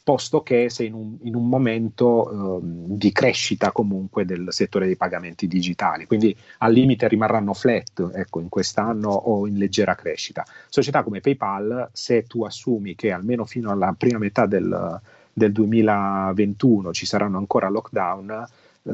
posto 0.03 0.43
che 0.43 0.71
sei 0.71 0.87
in 0.89 0.95
un, 0.95 1.17
in 1.23 1.35
un 1.35 1.49
momento 1.49 2.59
eh, 2.59 2.61
di 2.63 3.13
crescita 3.13 3.73
comunque 3.73 4.25
del 4.25 4.49
settore 4.51 4.87
dei 4.87 4.97
pagamenti 4.97 5.47
digitali, 5.47 6.07
quindi 6.07 6.37
al 6.59 6.73
limite 6.73 7.09
rimarranno 7.09 7.55
flat 7.55 8.11
ecco, 8.15 8.41
in 8.41 8.49
quest'anno 8.49 9.11
o 9.11 9.47
in 9.47 9.57
leggera 9.57 9.95
crescita. 9.95 10.45
Società 10.69 11.03
come 11.03 11.21
PayPal, 11.21 11.91
se 11.93 12.25
tu 12.25 12.45
assumi 12.45 12.95
che 12.95 13.13
almeno 13.13 13.45
fino 13.45 13.71
alla 13.71 13.95
prima 13.97 14.19
metà 14.19 14.47
del, 14.47 15.01
del 15.33 15.53
2021 15.53 16.93
ci 16.93 17.07
saranno 17.07 17.39
ancora 17.39 17.69
lockdown, 17.69 18.47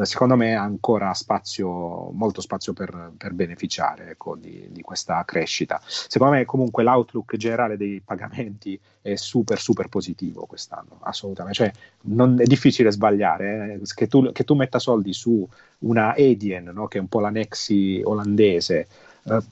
secondo 0.03 0.37
me 0.37 0.55
ha 0.55 0.63
ancora 0.63 1.15
spazio, 1.15 2.11
molto 2.11 2.41
spazio 2.41 2.73
per, 2.73 3.13
per 3.17 3.33
beneficiare 3.33 4.11
ecco, 4.11 4.35
di, 4.37 4.69
di, 4.71 4.83
questa 4.83 5.25
crescita. 5.25 5.81
Secondo 5.85 6.35
me 6.35 6.45
comunque 6.45 6.83
l'outlook 6.83 7.37
generale 7.37 7.77
dei 7.77 8.01
pagamenti 8.05 8.79
è 9.01 9.15
super 9.15 9.61
super 9.61 9.89
positivo 9.89 10.47
quest'anno, 10.47 10.99
assolutamente. 11.03 11.59
Cioè, 11.59 11.73
non, 12.03 12.41
è 12.41 12.45
difficile 12.45 12.91
sbagliare, 12.91 13.75
eh? 13.75 13.81
che, 13.95 14.09
tu, 14.09 14.33
che, 14.33 14.45
tu, 14.45 14.55
metta 14.55 14.79
soldi 14.79 15.13
su 15.13 15.47
una 15.81 16.17
Edien, 16.17 16.71
no? 16.75 16.89
che 16.89 16.99
è 16.99 17.01
un 17.01 17.09
po' 17.09 17.21
la 17.21 17.31
Nexi 17.31 18.01
olandese, 18.05 18.89
eh, 19.25 19.43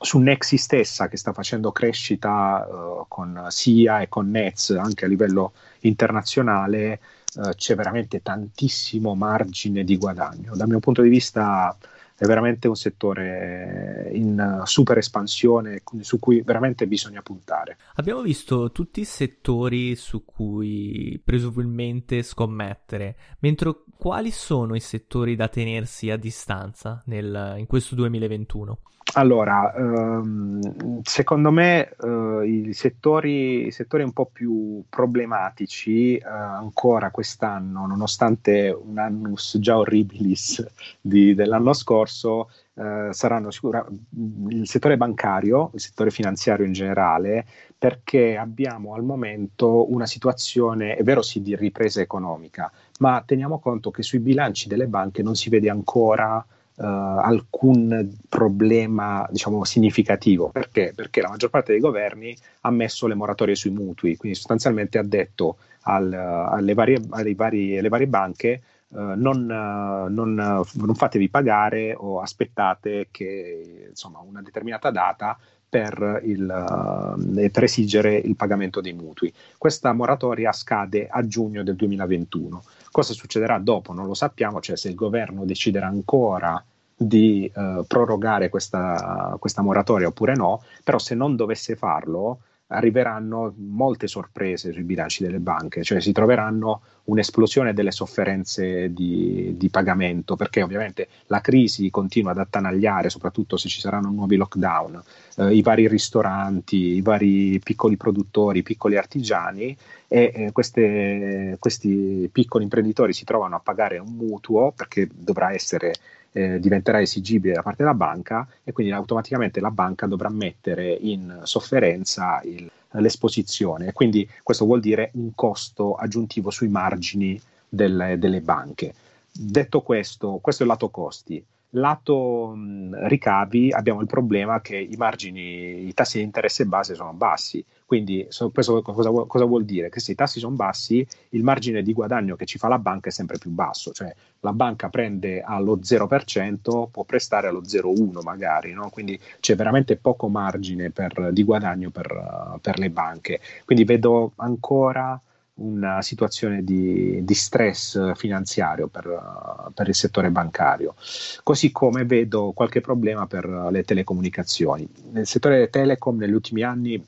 su 0.00 0.18
Nexi 0.18 0.56
stessa 0.56 1.08
che 1.08 1.16
sta 1.16 1.32
facendo 1.32 1.70
crescita 1.70 2.66
uh, 2.66 3.04
con 3.06 3.46
SIA 3.48 4.00
e 4.00 4.08
con 4.08 4.30
Nets 4.30 4.70
anche 4.70 5.04
a 5.04 5.08
livello 5.08 5.52
internazionale, 5.80 7.00
uh, 7.34 7.50
c'è 7.54 7.74
veramente 7.74 8.20
tantissimo 8.22 9.14
margine 9.14 9.84
di 9.84 9.96
guadagno. 9.96 10.54
Dal 10.54 10.68
mio 10.68 10.80
punto 10.80 11.02
di 11.02 11.08
vista 11.08 11.76
è 12.16 12.26
veramente 12.26 12.68
un 12.68 12.76
settore 12.76 14.08
in 14.12 14.62
super 14.64 14.98
espansione 14.98 15.82
su 16.00 16.20
cui 16.20 16.42
veramente 16.42 16.86
bisogna 16.86 17.22
puntare. 17.22 17.76
Abbiamo 17.94 18.22
visto 18.22 18.70
tutti 18.70 19.00
i 19.00 19.04
settori 19.04 19.96
su 19.96 20.24
cui 20.24 21.20
presumibilmente 21.22 22.22
scommettere, 22.22 23.16
mentre 23.40 23.74
quali 23.96 24.30
sono 24.30 24.74
i 24.74 24.80
settori 24.80 25.36
da 25.36 25.48
tenersi 25.48 26.10
a 26.10 26.16
distanza 26.16 27.02
nel, 27.06 27.54
in 27.58 27.66
questo 27.66 27.94
2021? 27.94 28.78
Allora, 29.16 29.72
ehm, 29.72 31.00
secondo 31.02 31.52
me 31.52 31.88
eh, 32.02 32.46
i, 32.46 32.72
settori, 32.72 33.66
i, 33.66 33.70
settori, 33.70 34.02
un 34.02 34.12
po' 34.12 34.26
più 34.26 34.82
problematici 34.88 36.16
eh, 36.16 36.22
ancora 36.24 37.10
quest'anno, 37.10 37.86
nonostante 37.86 38.70
un 38.70 38.98
annus 38.98 39.58
già 39.60 39.78
horribilis 39.78 40.66
di, 41.00 41.34
dell'anno 41.34 41.74
scorso, 41.74 42.50
eh, 42.76 43.08
saranno 43.12 43.50
sicuramente 43.50 44.04
il 44.48 44.68
settore 44.68 44.96
bancario, 44.96 45.70
il 45.74 45.80
settore 45.80 46.10
finanziario 46.10 46.66
in 46.66 46.72
generale, 46.72 47.46
perché 47.78 48.36
abbiamo 48.36 48.94
al 48.94 49.04
momento 49.04 49.92
una 49.92 50.06
situazione, 50.06 50.96
è 50.96 51.02
vero 51.02 51.22
sì, 51.22 51.40
di 51.40 51.54
ripresa 51.54 52.00
economica, 52.00 52.70
ma 52.98 53.22
teniamo 53.24 53.60
conto 53.60 53.90
che 53.90 54.02
sui 54.02 54.18
bilanci 54.18 54.68
delle 54.68 54.86
banche 54.86 55.22
non 55.22 55.36
si 55.36 55.48
vede 55.50 55.70
ancora 55.70 56.44
Uh, 56.76 56.82
alcun 56.82 58.16
problema 58.28 59.24
diciamo, 59.30 59.62
significativo. 59.62 60.48
Perché? 60.48 60.92
Perché 60.92 61.20
la 61.20 61.28
maggior 61.28 61.48
parte 61.48 61.70
dei 61.70 61.80
governi 61.80 62.36
ha 62.62 62.70
messo 62.72 63.06
le 63.06 63.14
moratorie 63.14 63.54
sui 63.54 63.70
mutui, 63.70 64.16
quindi 64.16 64.36
sostanzialmente 64.36 64.98
ha 64.98 65.04
detto 65.04 65.58
al, 65.82 66.12
alle, 66.12 66.74
varie, 66.74 67.00
alle, 67.10 67.34
varie, 67.36 67.78
alle, 67.78 67.88
varie, 67.88 68.08
banche 68.08 68.62
uh, 68.94 69.14
non, 69.16 69.42
uh, 69.42 70.12
non, 70.12 70.34
non, 70.34 70.94
fatevi 70.94 71.28
pagare 71.28 71.94
o 71.94 72.20
aspettate 72.20 73.08
che 73.10 73.86
insomma, 73.90 74.20
una 74.20 74.42
determinata 74.42 74.90
data 74.90 75.38
per, 75.68 76.20
il, 76.24 77.50
per 77.50 77.64
esigere 77.64 78.14
il 78.16 78.36
pagamento 78.36 78.80
dei 78.80 78.92
mutui. 78.92 79.32
Questa 79.58 79.92
moratoria 79.92 80.52
scade 80.52 81.08
a 81.08 81.26
giugno 81.26 81.64
del 81.64 81.74
2021. 81.74 82.62
Cosa 82.92 83.12
succederà 83.12 83.58
dopo? 83.58 83.92
Non 83.92 84.06
lo 84.06 84.14
sappiamo, 84.14 84.60
cioè 84.60 84.76
se 84.76 84.88
il 84.88 84.94
governo 84.94 85.44
deciderà 85.44 85.88
ancora 85.88 86.62
di 86.96 87.50
prorogare 87.88 88.50
questa, 88.50 89.34
questa 89.40 89.62
moratoria 89.62 90.06
oppure 90.06 90.36
no, 90.36 90.62
però 90.84 91.00
se 91.00 91.16
non 91.16 91.34
dovesse 91.34 91.74
farlo 91.74 92.38
arriveranno 92.68 93.54
molte 93.58 94.06
sorprese 94.06 94.72
sui 94.72 94.84
bilanci 94.84 95.22
delle 95.22 95.38
banche, 95.38 95.82
cioè 95.82 96.00
si 96.00 96.12
troveranno 96.12 96.82
un'esplosione 97.04 97.74
delle 97.74 97.90
sofferenze 97.90 98.92
di, 98.92 99.54
di, 99.56 99.68
pagamento, 99.68 100.36
perché 100.36 100.62
ovviamente 100.62 101.08
la 101.26 101.40
crisi 101.40 101.90
continua 101.90 102.30
ad 102.30 102.38
attanagliare, 102.38 103.10
soprattutto 103.10 103.58
se 103.58 103.68
ci 103.68 103.80
saranno 103.80 104.10
nuovi 104.10 104.36
lockdown, 104.36 105.02
eh, 105.36 105.54
i 105.54 105.60
vari 105.60 105.86
ristoranti, 105.86 106.94
i 106.94 107.02
vari 107.02 107.60
piccoli 107.62 107.96
produttori, 107.96 108.60
i 108.60 108.62
piccoli 108.62 108.96
artigiani 108.96 109.76
e 110.08 110.32
eh, 110.34 110.52
queste, 110.52 111.56
questi 111.58 112.28
piccoli 112.32 112.64
imprenditori 112.64 113.12
si 113.12 113.24
trovano 113.24 113.56
a 113.56 113.60
pagare 113.60 113.98
un 113.98 114.12
mutuo 114.12 114.72
perché 114.72 115.08
dovrà 115.12 115.52
essere 115.52 115.92
eh, 116.36 116.58
diventerà 116.58 117.00
esigibile 117.00 117.54
da 117.54 117.62
parte 117.62 117.84
della 117.84 117.94
banca 117.94 118.46
e 118.64 118.72
quindi 118.72 118.92
automaticamente 118.92 119.60
la 119.60 119.70
banca 119.70 120.06
dovrà 120.06 120.28
mettere 120.28 120.92
in 120.92 121.40
sofferenza 121.44 122.40
il, 122.42 122.68
l'esposizione 122.90 123.92
quindi 123.92 124.28
questo 124.42 124.64
vuol 124.64 124.80
dire 124.80 125.10
un 125.14 125.30
costo 125.34 125.94
aggiuntivo 125.94 126.50
sui 126.50 126.68
margini 126.68 127.40
delle, 127.68 128.18
delle 128.18 128.40
banche. 128.40 128.94
Detto 129.32 129.80
questo, 129.80 130.38
questo 130.40 130.62
è 130.62 130.66
il 130.66 130.72
lato 130.72 130.90
costi. 130.90 131.44
Lato 131.76 132.54
mh, 132.54 133.08
ricavi 133.08 133.72
abbiamo 133.72 134.00
il 134.00 134.06
problema 134.06 134.60
che 134.60 134.76
i 134.76 134.94
margini, 134.96 135.86
i 135.86 135.94
tassi 135.94 136.18
di 136.18 136.24
interesse 136.24 136.66
base 136.66 136.94
sono 136.94 137.12
bassi, 137.12 137.64
quindi 137.84 138.26
so, 138.28 138.50
questo 138.50 138.80
cosa, 138.82 139.10
cosa, 139.10 139.44
vuol 139.44 139.64
dire? 139.64 139.88
Che 139.88 140.00
se 140.00 140.12
i 140.12 140.14
tassi 140.14 140.38
sono 140.38 140.54
bassi, 140.54 141.06
il 141.30 141.42
margine 141.42 141.82
di 141.82 141.92
guadagno 141.92 142.36
che 142.36 142.46
ci 142.46 142.58
fa 142.58 142.68
la 142.68 142.78
banca 142.78 143.08
è 143.08 143.12
sempre 143.12 143.38
più 143.38 143.50
basso, 143.50 143.92
cioè 143.92 144.14
la 144.40 144.52
banca 144.52 144.88
prende 144.88 145.42
allo 145.42 145.78
0%, 145.78 146.88
può 146.90 147.04
prestare 147.04 147.48
allo 147.48 147.62
0,1 147.62 148.22
magari, 148.22 148.72
no? 148.72 148.90
quindi 148.90 149.18
c'è 149.40 149.56
veramente 149.56 149.96
poco 149.96 150.28
margine 150.28 150.90
per, 150.90 151.30
di 151.32 151.42
guadagno 151.42 151.90
per, 151.90 152.58
per 152.60 152.78
le 152.78 152.90
banche. 152.90 153.40
Quindi 153.64 153.84
vedo 153.84 154.32
ancora 154.36 155.20
una 155.56 156.02
situazione 156.02 156.64
di, 156.64 157.20
di 157.22 157.34
stress 157.34 158.12
finanziario 158.14 158.88
per, 158.88 159.70
per, 159.72 159.88
il 159.88 159.94
settore 159.94 160.30
bancario, 160.30 160.94
così 161.42 161.70
come 161.70 162.04
vedo 162.04 162.52
qualche 162.52 162.80
problema 162.80 163.26
per 163.26 163.46
le 163.70 163.84
telecomunicazioni. 163.84 164.88
Nel 165.12 165.26
settore 165.26 165.70
telecom 165.70 166.18
negli 166.18 166.32
ultimi 166.32 166.62
anni 166.62 166.96
uh, 166.96 167.02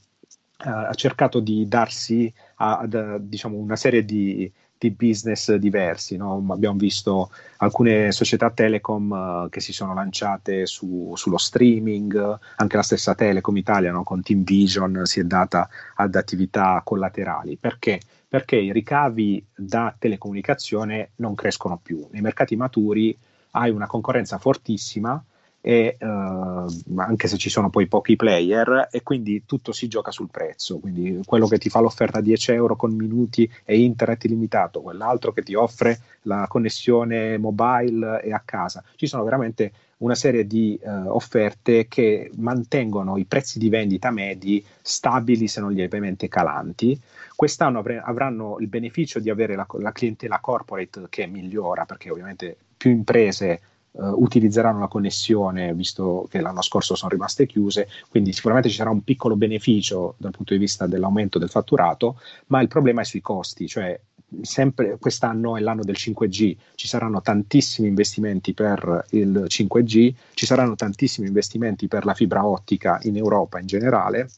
ha 0.59 0.95
cercato 0.95 1.41
di 1.41 1.67
darsi 1.67 2.33
ad 2.57 3.17
diciamo, 3.17 3.57
una 3.57 3.77
serie 3.77 4.05
di, 4.05 4.51
di 4.79 4.91
business 4.93 5.53
diversi. 5.55 6.17
No? 6.17 6.45
Abbiamo 6.51 6.79
visto 6.79 7.31
alcune 7.59 8.13
società 8.13 8.51
telecom 8.51 9.11
uh, 9.11 9.49
che 9.49 9.61
si 9.61 9.73
sono 9.73 9.93
lanciate 9.93 10.67
su, 10.67 11.13
sullo 11.17 11.39
streaming, 11.39 12.39
anche 12.57 12.77
la 12.77 12.83
stessa 12.83 13.15
Telecom 13.15 13.57
Italia 13.57 13.91
no? 13.91 14.05
con 14.05 14.23
Team 14.23 14.45
Vision 14.45 15.01
si 15.05 15.19
è 15.19 15.25
data 15.25 15.69
ad 15.97 16.15
attività 16.15 16.81
collaterali. 16.85 17.57
Perché? 17.57 18.01
Perché 18.29 18.57
i 18.57 18.73
ricavi 18.73 19.45
da 19.55 19.95
telecomunicazione 19.99 21.11
non 21.17 21.35
crescono 21.35 21.79
più. 21.83 22.07
Nei 22.11 22.23
mercati 22.23 22.57
maturi 22.57 23.17
hai 23.53 23.71
una 23.71 23.87
concorrenza 23.87 24.39
fortissima 24.39 25.23
e, 25.67 25.97
uh, 25.99 26.67
anche 26.95 27.27
se 27.27 27.37
ci 27.37 27.51
sono 27.51 27.71
poi 27.71 27.89
pochi 27.89 28.15
player 28.15 28.89
e 28.89 29.03
quindi 29.03 29.43
tutto 29.47 29.73
si 29.73 29.89
gioca 29.89 30.12
sul 30.12 30.29
prezzo, 30.31 30.79
quindi 30.79 31.21
quello 31.25 31.49
che 31.49 31.59
ti 31.59 31.69
fa 31.69 31.81
l'offerta 31.81 32.19
a 32.19 32.21
10 32.21 32.53
euro 32.53 32.77
con 32.77 32.95
minuti 32.95 33.51
e 33.65 33.81
internet 33.81 34.25
illimitato, 34.27 34.81
quell'altro 34.81 35.33
che 35.33 35.43
ti 35.43 35.55
offre 35.55 35.99
la 36.23 36.47
connessione 36.49 37.37
mobile 37.37 38.23
e 38.23 38.33
a 38.33 38.43
casa, 38.45 38.85
ci 38.95 39.09
sono 39.09 39.25
veramente 39.25 39.73
una 39.99 40.15
serie 40.15 40.47
di 40.47 40.79
uh, 40.81 41.09
offerte 41.09 41.89
che 41.89 42.31
mantengono 42.37 43.17
i 43.17 43.25
prezzi 43.25 43.59
di 43.59 43.69
vendita 43.69 44.12
medi 44.12 44.65
stabili 44.81 45.49
se 45.49 45.61
non 45.61 45.73
lievemente 45.73 46.29
calanti. 46.29 47.01
Quest'anno 47.37 47.79
avre- 47.81 48.01
avranno 48.03 48.57
il 48.59 48.66
beneficio 48.66 49.20
di 49.20 49.31
avere 49.31 49.55
la, 49.55 49.66
la 49.79 49.92
clientela 49.92 50.40
corporate 50.40 51.07
che 51.11 51.27
migliora 51.27 51.85
perché 51.85 52.11
ovviamente 52.11 52.57
più 52.77 52.90
imprese 52.90 53.61
Uh, 53.96 54.12
utilizzeranno 54.22 54.81
la 54.81 54.88
connessione 54.88 55.72
visto 55.72 56.27
che 56.29 56.42
l'anno 56.42 56.61
scorso 56.61 56.94
sono 56.94 57.11
rimaste 57.11 57.46
chiuse, 57.46 57.88
quindi 58.11 58.35
sicuramente 58.35 58.68
ci 58.68 58.77
sarà 58.77 58.90
un 58.90 59.03
piccolo 59.03 59.37
beneficio 59.37 60.16
dal 60.18 60.33
punto 60.33 60.53
di 60.53 60.59
vista 60.59 60.87
dell'aumento 60.87 61.38
del 61.38 61.49
fatturato, 61.49 62.20
ma 62.49 62.61
il 62.61 62.68
problema 62.68 63.01
è 63.01 63.05
sui 63.07 63.22
costi, 63.22 63.66
cioè 63.66 63.99
sempre 64.42 64.99
quest'anno 64.99 65.57
è 65.57 65.61
l'anno 65.61 65.83
del 65.83 65.96
5G, 65.99 66.57
ci 66.75 66.88
saranno 66.88 67.22
tantissimi 67.22 67.88
investimenti 67.88 68.53
per 68.53 69.07
il 69.12 69.46
5G, 69.49 70.14
ci 70.35 70.46
saranno 70.46 70.75
tantissimi 70.75 71.29
investimenti 71.29 71.88
per 71.88 72.05
la 72.05 72.14
fibra 72.14 72.44
ottica 72.44 72.99
in 73.05 73.16
Europa 73.16 73.59
in 73.59 73.66
generale 73.66 74.29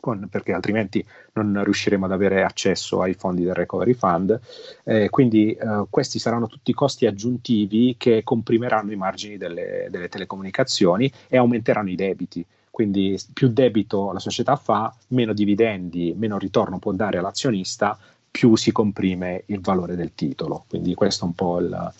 con, 0.00 0.28
perché 0.30 0.52
altrimenti 0.52 1.04
non 1.34 1.62
riusciremo 1.62 2.04
ad 2.04 2.12
avere 2.12 2.42
accesso 2.42 3.02
ai 3.02 3.14
fondi 3.14 3.44
del 3.44 3.54
Recovery 3.54 3.94
Fund. 3.94 4.40
Eh, 4.84 5.08
quindi 5.10 5.52
eh, 5.52 5.86
questi 5.88 6.18
saranno 6.18 6.46
tutti 6.46 6.72
costi 6.72 7.06
aggiuntivi 7.06 7.96
che 7.98 8.22
comprimeranno 8.22 8.92
i 8.92 8.96
margini 8.96 9.36
delle, 9.36 9.88
delle 9.90 10.08
telecomunicazioni 10.08 11.10
e 11.28 11.36
aumenteranno 11.36 11.90
i 11.90 11.96
debiti 11.96 12.44
quindi 12.78 13.18
più 13.32 13.48
debito 13.48 14.12
la 14.12 14.20
società 14.20 14.54
fa, 14.54 14.94
meno 15.08 15.32
dividendi, 15.32 16.14
meno 16.16 16.38
ritorno 16.38 16.78
può 16.78 16.92
dare 16.92 17.18
all'azionista, 17.18 17.98
più 18.30 18.54
si 18.54 18.70
comprime 18.70 19.42
il 19.46 19.60
valore 19.60 19.96
del 19.96 20.14
titolo. 20.14 20.64
Quindi 20.68 20.94
questa 20.94 21.24
è 21.24 21.26
un 21.26 21.34
po' 21.34 21.58
il, 21.58 21.92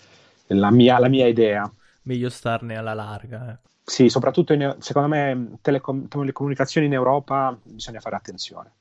la, 0.47 0.71
mia, 0.71 0.97
la, 0.99 1.09
mia, 1.09 1.27
idea. 1.27 1.69
Meglio 2.03 2.29
starne 2.29 2.77
alla 2.77 2.93
larga. 2.93 3.59
Sì, 3.89 4.07
soprattutto 4.07 4.53
in, 4.53 4.75
secondo 4.79 5.07
me 5.09 5.57
telecom- 5.61 6.07
telecomunicazioni 6.07 6.85
in 6.85 6.93
Europa 6.93 7.57
bisogna 7.63 7.99
fare 7.99 8.15
attenzione. 8.15 8.73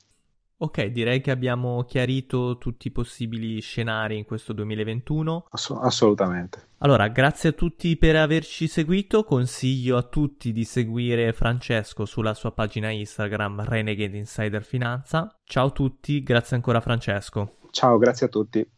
Ok, 0.59 0.87
direi 0.87 1.21
che 1.21 1.31
abbiamo 1.31 1.85
chiarito 1.85 2.59
tutti 2.59 2.89
i 2.89 2.91
possibili 2.91 3.61
scenari 3.61 4.19
in 4.19 4.25
questo 4.25 4.53
2021. 4.53 5.47
Ass- 5.51 5.71
assolutamente. 5.81 6.67
Allora, 6.79 7.09
grazie 7.09 7.51
a 7.51 7.53
tutti 7.53 7.97
per 7.97 8.17
averci 8.17 8.67
seguito. 8.67 9.25
Consiglio 9.25 9.97
a 9.97 10.03
tutti 10.03 10.53
di 10.53 10.65
seguire 10.65 11.33
Francesco 11.33 12.05
sulla 12.05 12.35
sua 12.35 12.53
pagina 12.53 12.91
Instagram 12.91 13.65
Renegade 13.65 14.17
Insider 14.17 14.63
Finanza. 14.63 15.41
Ciao 15.45 15.69
a 15.69 15.71
tutti, 15.71 16.23
grazie 16.23 16.57
ancora 16.57 16.81
Francesco. 16.81 17.59
Ciao, 17.71 17.97
grazie 17.97 18.27
a 18.27 18.29
tutti. 18.29 18.69